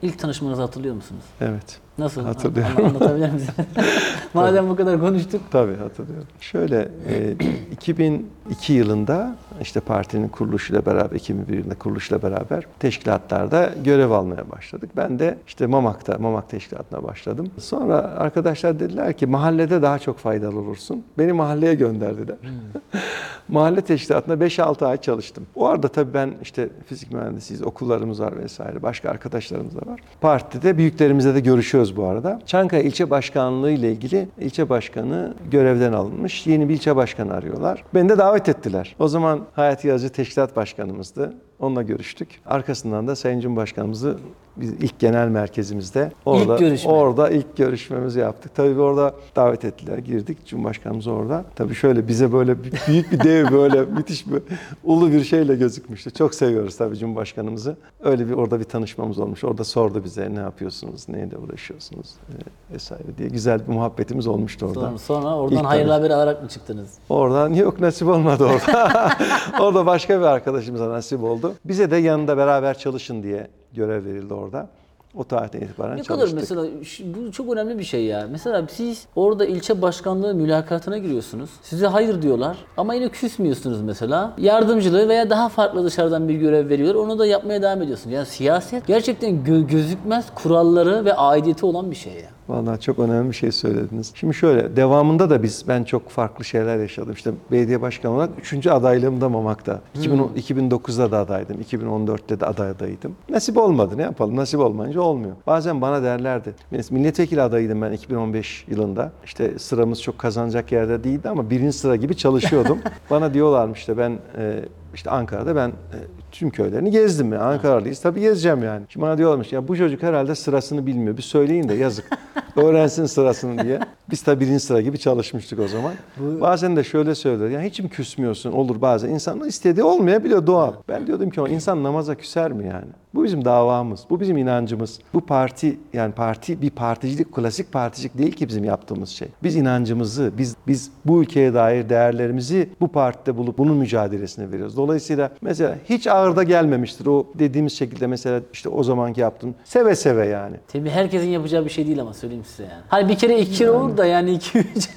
[0.03, 1.25] İlk tanışmanızı hatırlıyor musunuz?
[1.41, 1.86] Evet.
[1.99, 2.25] Nasıl?
[2.25, 2.73] Hatırlıyorum.
[2.79, 3.55] Ama Anlatabilir misiniz?
[4.35, 5.41] Madem bu kadar konuştuk.
[5.51, 6.27] Tabii hatırlıyorum.
[6.41, 7.37] Şöyle e,
[7.73, 14.91] 2002 yılında işte partinin kuruluşuyla beraber 2001 yılında kuruluşuyla beraber teşkilatlarda görev almaya başladık.
[14.97, 17.51] Ben de işte Mamak'ta Mamak teşkilatına başladım.
[17.59, 21.05] Sonra arkadaşlar dediler ki mahallede daha çok faydalı olursun.
[21.19, 22.37] Beni mahalleye gönderdiler.
[23.49, 25.47] Mahalle teşkilatında 5-6 ay çalıştım.
[25.55, 28.83] O arada tabii ben işte fizik mühendisiyiz, okullarımız var vesaire.
[28.83, 30.01] Başka arkadaşlarımız da var.
[30.21, 32.41] Partide büyüklerimizle de görüşüyoruz bu arada.
[32.47, 36.47] Çankaya ilçe başkanlığı ile ilgili ilçe başkanı görevden alınmış.
[36.47, 37.85] Yeni bir ilçe başkanı arıyorlar.
[37.95, 38.97] Beni de davet ettiler.
[38.99, 41.35] O zaman Hayati Yazıcı teşkilat başkanımızdı.
[41.61, 42.41] Onunla görüştük.
[42.47, 44.17] Arkasından da Sayın Cumhurbaşkanımızı
[44.57, 46.91] biz ilk genel merkezimizde orada görüşme.
[46.93, 48.55] orada ilk görüşmemizi yaptık.
[48.55, 49.99] Tabii orada davet ettiler.
[49.99, 50.47] Girdik.
[50.47, 51.45] Cumhurbaşkanımız orada.
[51.57, 52.57] Tabii şöyle bize böyle
[52.89, 54.43] büyük bir dev böyle müthiş bir
[54.85, 56.11] ulu bir şeyle gözükmüştü.
[56.11, 57.77] Çok seviyoruz tabii Cumhurbaşkanımızı.
[58.01, 59.45] Öyle bir orada bir tanışmamız olmuş.
[59.45, 64.81] Orada sordu bize ne yapıyorsunuz, neyle uğraşıyorsunuz e, vesaire diye güzel bir muhabbetimiz olmuştu orada.
[64.81, 66.95] Sonra, sonra oradan İlk hayırlı haberi alarak mı çıktınız?
[67.09, 69.11] Oradan yok nasip olmadı orada.
[69.61, 71.55] orada başka bir arkadaşımıza nasip oldu.
[71.65, 74.67] Bize de yanında beraber çalışın diye görev verildi orada.
[75.15, 76.41] O tarihten itibaren Ne kadar çalıştık.
[76.41, 78.27] mesela ş- bu çok önemli bir şey ya.
[78.31, 81.51] Mesela siz orada ilçe başkanlığı mülakatına giriyorsunuz.
[81.63, 84.33] Size hayır diyorlar ama yine küsmüyorsunuz mesela.
[84.39, 86.95] Yardımcılığı veya daha farklı dışarıdan bir görev veriyorlar.
[87.01, 88.15] Onu da yapmaya devam ediyorsunuz.
[88.15, 92.31] Yani siyaset gerçekten gö- gözükmez kuralları ve aidiyeti olan bir şey ya.
[92.49, 94.13] Vallahi çok önemli bir şey söylediniz.
[94.15, 97.13] Şimdi şöyle, devamında da biz, ben çok farklı şeyler yaşadım.
[97.13, 98.67] İşte belediye başkanı olarak 3.
[98.67, 99.81] adaylığım da Mamak'ta.
[99.95, 103.17] 2010 2009'da da adaydım, 2014'te de adaydaydım.
[103.29, 104.37] Nasip olmadı, ne yapalım?
[104.37, 105.37] Nasip olmayınca olmuyor.
[105.47, 106.55] Bazen bana derlerdi,
[106.91, 109.13] milletvekili adayıydım ben 2015 yılında.
[109.25, 112.79] İşte sıramız çok kazanacak yerde değildi ama birinci sıra gibi çalışıyordum.
[113.11, 114.65] bana diyorlarmış işte ben e,
[114.97, 115.99] işte Ankara'da ben e,
[116.33, 117.33] tüm köylerini gezdim.
[117.33, 118.83] Yani Ankaralıyız tabii gezeceğim yani.
[118.89, 121.17] Şimdi bana diyorlarmış ya bu çocuk herhalde sırasını bilmiyor.
[121.17, 122.05] Bir söyleyin de yazık.
[122.57, 123.81] Öğrensin sırasını diye.
[124.11, 125.93] Biz tabii birinci sıra gibi çalışmıştık o zaman.
[126.19, 127.51] Bazen de şöyle söylüyor.
[127.51, 128.53] Yani hiç mi küsmüyorsun?
[128.53, 129.09] Olur bazen.
[129.09, 130.73] İnsanın istediği olmayabiliyor doğal.
[130.89, 132.87] Ben diyordum ki o insan namaza küser mi yani?
[133.17, 134.05] Bu bizim davamız.
[134.11, 134.99] Bu bizim inancımız.
[135.15, 139.29] Bu parti yani parti bir particilik, klasik particilik değil ki bizim yaptığımız şey.
[139.43, 144.77] Biz inancımızı, biz biz bu ülkeye dair değerlerimizi bu partide bulup bunun mücadelesine veriyoruz.
[144.77, 150.27] Dolayısıyla mesela hiç ağırda gelmemiştir o dediğimiz şekilde mesela işte o zamanki yaptığım seve seve
[150.27, 150.57] yani.
[150.73, 152.83] Tabii herkesin yapacağı bir şey değil ama söyleyeyim size yani.
[152.89, 154.89] Hani bir kere iki kere olur da yani iki üç.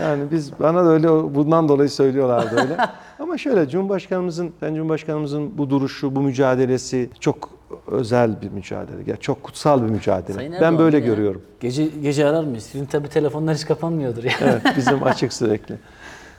[0.00, 2.76] Yani biz bana da öyle bundan dolayı söylüyorlardı öyle.
[3.18, 7.50] Ama şöyle Cumhurbaşkanımızın, Sayın Cumhurbaşkanımızın bu duruşu, bu mücadelesi çok
[7.86, 8.96] özel bir mücadele.
[9.06, 10.32] Yani çok kutsal bir mücadele.
[10.32, 11.04] Sayın ben böyle ya.
[11.06, 11.42] görüyorum.
[11.60, 12.64] Gece gece arar mıyız?
[12.64, 14.32] Sizin tabii telefonlar hiç kapanmıyordur ya.
[14.40, 15.74] Evet, bizim açık sürekli.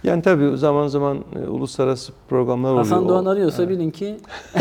[0.03, 2.83] Yani tabii zaman zaman e, uluslararası programlar oluyor.
[2.85, 4.17] Hasan Doğan O- arıyorsa bilin ki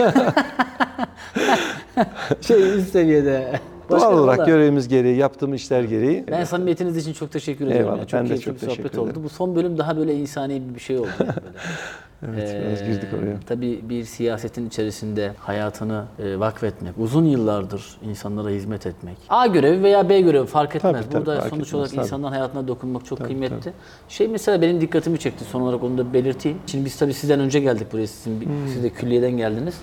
[2.41, 3.61] şey üst seviyede.
[3.91, 6.24] Doğal olarak görevimiz gereği, yaptığımız işler gereği.
[6.30, 7.87] Ben samimiyetiniz için çok teşekkür ediyorum.
[7.87, 8.07] Eyvallah.
[8.09, 9.09] Çok ben de çok bir sohbet teşekkür oldu.
[9.11, 9.24] ederim.
[9.24, 11.09] Bu son bölüm daha böyle insani bir şey oldu.
[11.18, 11.30] Yani
[12.37, 12.43] böyle.
[12.43, 13.37] Evet, biraz Ee, girdik oraya.
[13.49, 19.16] Tabii bir siyasetin içerisinde hayatını e, vakfetmek, uzun yıllardır insanlara hizmet etmek.
[19.28, 20.93] A görevi veya B görevi fark etmez.
[20.93, 22.01] Tabii, tabii, Burada fark sonuç etmez, olarak tabii.
[22.05, 23.72] insanların hayatına dokunmak çok Tabii, kıymetli.
[24.09, 25.45] Şey mesela benim dikkatimi çekti.
[25.45, 26.59] Son olarak onu da belirteyim.
[26.66, 28.07] Şimdi biz tabii sizden önce geldik buraya.
[28.07, 28.68] Sizin, Hmm.
[28.72, 29.74] Siz de külliyeden geldiniz.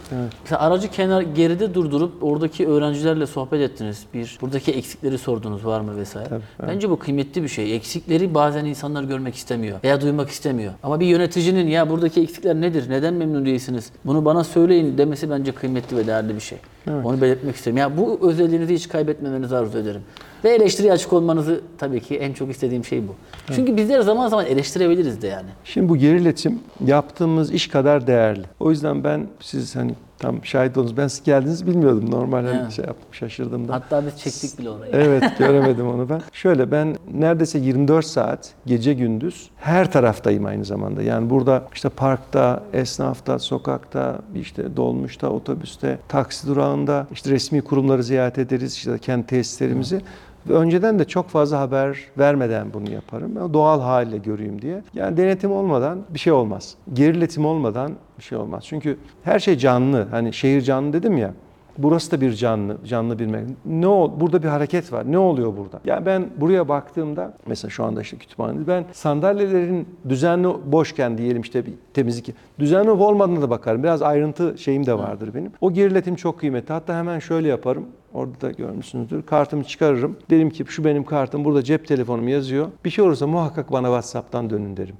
[0.43, 3.91] Mesela aracı kenar geride durdurup oradaki öğrencilerle sohbet ettiniz.
[4.14, 6.30] Bir buradaki eksikleri sordunuz var mı vesaire.
[6.30, 7.76] Tabii, Bence bu kıymetli bir şey.
[7.76, 10.74] Eksikleri bazen insanlar görmek istemiyor veya duymak istemiyor.
[10.84, 12.89] Ama bir yöneticinin ya buradaki eksikler nedir?
[12.89, 13.92] Neden memnun değilsiniz?
[14.06, 16.58] Bunu bana söyleyin demesi bence kıymetli ve değerli bir şey.
[17.04, 17.78] Onu belirtmek istiyorum.
[17.78, 20.02] Ya bu özelliğinizi hiç kaybetmemenizi arzu ederim.
[20.44, 23.16] Ve eleştiriye açık olmanızı tabii ki en çok istediğim şey bu.
[23.56, 25.50] Çünkü bizler zaman zaman eleştirebiliriz de yani.
[25.64, 28.44] Şimdi bu geriletim yaptığımız iş kadar değerli.
[28.60, 30.97] O yüzden ben siz hani tam şahit oldunuz.
[30.97, 32.11] Ben siz geldiniz bilmiyordum.
[32.11, 33.74] Normal hani şey yaptım şaşırdım da.
[33.74, 34.91] Hatta biz çektik bile orayı.
[34.93, 36.22] Evet göremedim onu ben.
[36.34, 41.01] Şöyle ben neredeyse 24 saat gece gündüz her taraftayım aynı zamanda.
[41.01, 48.38] Yani burada işte parkta, esnafta, sokakta, işte dolmuşta, otobüste, taksi durağında, işte resmi kurumları ziyaret
[48.38, 49.95] ederiz, işte kendi tesislerimizi.
[49.95, 50.01] Ve
[50.50, 53.32] önceden de çok fazla haber vermeden bunu yaparım.
[53.36, 54.82] Ben doğal haliyle göreyim diye.
[54.94, 56.76] Yani denetim olmadan bir şey olmaz.
[56.94, 58.64] Geriletim olmadan bir şey olmaz.
[58.68, 60.08] Çünkü her şey canlı.
[60.12, 61.34] Hani şehir canlı dedim ya.
[61.78, 63.55] Burası da bir canlı, canlı bir mekan.
[63.65, 65.11] Ne ol, burada bir hareket var.
[65.11, 65.80] Ne oluyor burada?
[65.86, 71.65] Yani ben buraya baktığımda mesela şu anda işte kütüphanede ben sandalyelerin düzenli boşken diyelim işte
[71.65, 73.84] bir temizlik düzenli olmadığına da bakarım.
[73.84, 75.51] Biraz ayrıntı şeyim de vardır benim.
[75.61, 76.74] O geriletim çok kıymetli.
[76.74, 77.86] Hatta hemen şöyle yaparım.
[78.13, 79.22] Orada da görmüşsünüzdür.
[79.22, 80.17] Kartımı çıkarırım.
[80.30, 81.45] Derim ki şu benim kartım.
[81.45, 82.67] Burada cep telefonum yazıyor.
[82.86, 84.95] Bir şey olursa muhakkak bana WhatsApp'tan dönün derim.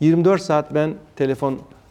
[0.00, 0.94] 24 saat ben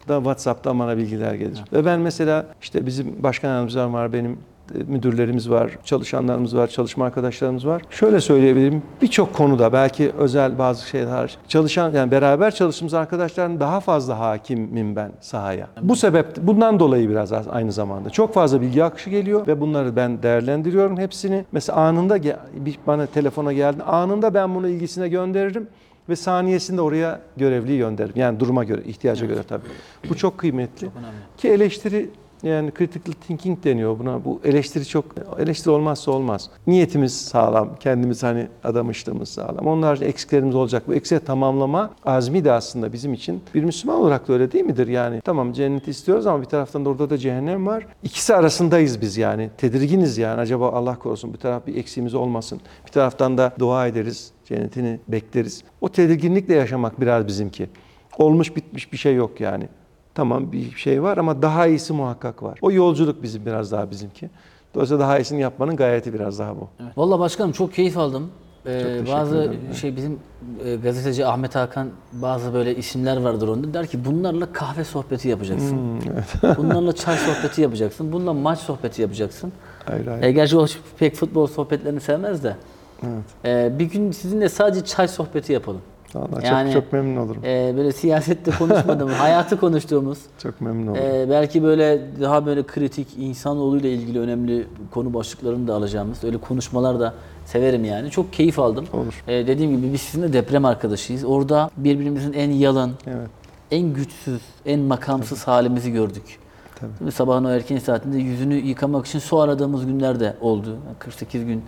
[0.07, 1.63] telefonda WhatsApp'tan bana bilgiler gelir.
[1.73, 4.31] Ve ben mesela işte bizim başkan yardımcılar var, benim
[4.75, 7.81] e, müdürlerimiz var, çalışanlarımız var, çalışma arkadaşlarımız var.
[7.89, 8.83] Şöyle söyleyebilirim.
[9.01, 14.95] Birçok konuda belki özel bazı şeyler hariç çalışan yani beraber çalıştığımız arkadaşların daha fazla hakimim
[14.95, 15.67] ben sahaya.
[15.81, 18.09] Bu sebep bundan dolayı biraz az- aynı zamanda.
[18.09, 21.45] Çok fazla bilgi akışı geliyor ve bunları ben değerlendiriyorum hepsini.
[21.51, 22.23] Mesela anında
[22.55, 23.83] bir bana telefona geldi.
[23.83, 25.67] Anında ben bunu ilgisine gönderirim
[26.11, 28.15] ve saniyesinde oraya görevliyi gönderirim.
[28.15, 29.67] Yani duruma göre, ihtiyaca göre tabii.
[30.09, 30.87] Bu çok kıymetli.
[30.87, 31.17] Çok önemli.
[31.37, 32.09] Ki eleştiri
[32.43, 34.25] yani critical thinking deniyor buna.
[34.25, 35.05] Bu eleştiri çok
[35.39, 36.49] eleştiri olmazsa olmaz.
[36.67, 39.67] Niyetimiz sağlam, kendimiz hani adamışlığımız sağlam.
[39.67, 40.83] Onun haricinde eksiklerimiz olacak.
[40.87, 44.87] Bu eksiği tamamlama azmi de aslında bizim için bir Müslüman olarak da öyle değil midir?
[44.87, 47.87] Yani tamam cenneti istiyoruz ama bir taraftan da orada da cehennem var.
[48.03, 49.49] İkisi arasındayız biz yani.
[49.57, 50.41] Tedirginiz yani.
[50.41, 52.61] Acaba Allah korusun bir taraf bir eksiğimiz olmasın.
[52.85, 54.31] Bir taraftan da dua ederiz.
[54.51, 55.63] Cennetini bekleriz.
[55.81, 57.69] O tedirginlikle yaşamak biraz bizimki.
[58.17, 59.69] Olmuş bitmiş bir şey yok yani.
[60.15, 62.59] Tamam bir şey var ama daha iyisi muhakkak var.
[62.61, 64.29] O yolculuk bizim biraz daha bizimki.
[64.75, 66.69] Dolayısıyla daha iyisini yapmanın gayeti biraz daha bu.
[66.83, 66.97] Evet.
[66.97, 68.31] Valla başkanım çok keyif aldım.
[68.65, 69.73] Ee, bazı ederim.
[69.73, 70.19] şey bizim
[70.65, 73.73] e, gazeteci Ahmet Hakan bazı böyle isimler vardır onda.
[73.73, 75.77] Der ki bunlarla kahve sohbeti yapacaksın.
[75.77, 78.11] Hmm, bunlarla çay sohbeti yapacaksın.
[78.11, 79.51] Bununla maç sohbeti yapacaksın.
[79.85, 80.23] Hayır hayır.
[80.23, 80.65] E, gerçi o
[80.99, 82.55] pek futbol sohbetlerini sevmez de.
[83.03, 83.45] Evet.
[83.45, 85.81] E, bir gün sizinle sadece çay sohbeti yapalım.
[86.15, 87.41] Vallahi Yani- çok çok memnun olurum.
[87.45, 91.03] E, böyle siyasette konuşmadığımız, hayatı konuştuğumuz, Çok memnun olurum.
[91.05, 96.99] e, belki böyle daha böyle kritik, insanoğluyla ilgili önemli konu başlıklarını da alacağımız öyle konuşmalar
[96.99, 97.13] da
[97.45, 98.09] severim yani.
[98.11, 98.85] Çok keyif aldım.
[98.93, 99.23] Olur.
[99.27, 101.23] E, dediğim gibi biz sizinle deprem arkadaşıyız.
[101.23, 103.27] Orada birbirimizin en yalın, Evet.
[103.71, 106.39] en güçsüz, en makamsız halimizi gördük.
[106.75, 107.11] Tabii.
[107.11, 110.69] Sabahın o erken saatinde yüzünü yıkamak için su aradığımız günler de oldu.
[110.69, 111.63] Yani 48 gün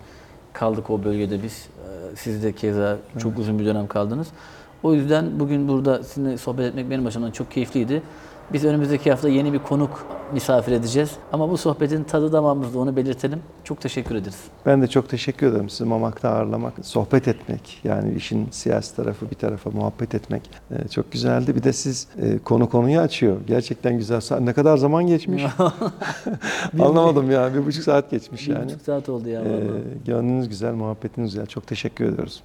[0.54, 1.66] kaldık o bölgede biz.
[2.12, 4.28] Ee, Siz de keza çok uzun bir dönem kaldınız.
[4.82, 8.02] O yüzden bugün burada sizinle sohbet etmek benim açımdan çok keyifliydi.
[8.52, 11.10] Biz önümüzdeki hafta yeni bir konuk misafir edeceğiz.
[11.32, 13.40] Ama bu sohbetin tadı damağımızda onu belirtelim.
[13.64, 14.40] Çok teşekkür ederiz.
[14.66, 17.80] Ben de çok teşekkür ederim sizi Mamak'ta ağırlamak, sohbet etmek.
[17.84, 21.56] Yani işin siyasi tarafı bir tarafa muhabbet etmek e, çok güzeldi.
[21.56, 23.36] Bir de siz e, konu konuyu açıyor.
[23.46, 24.20] Gerçekten güzel.
[24.40, 25.44] Ne kadar zaman geçmiş?
[26.80, 27.54] Anlamadım ya.
[27.54, 28.64] Bir buçuk saat geçmiş Bir yani.
[28.66, 29.40] buçuk saat oldu ya.
[29.40, 29.60] E,
[30.06, 31.46] gönlünüz güzel, muhabbetiniz güzel.
[31.46, 32.42] Çok teşekkür ediyoruz.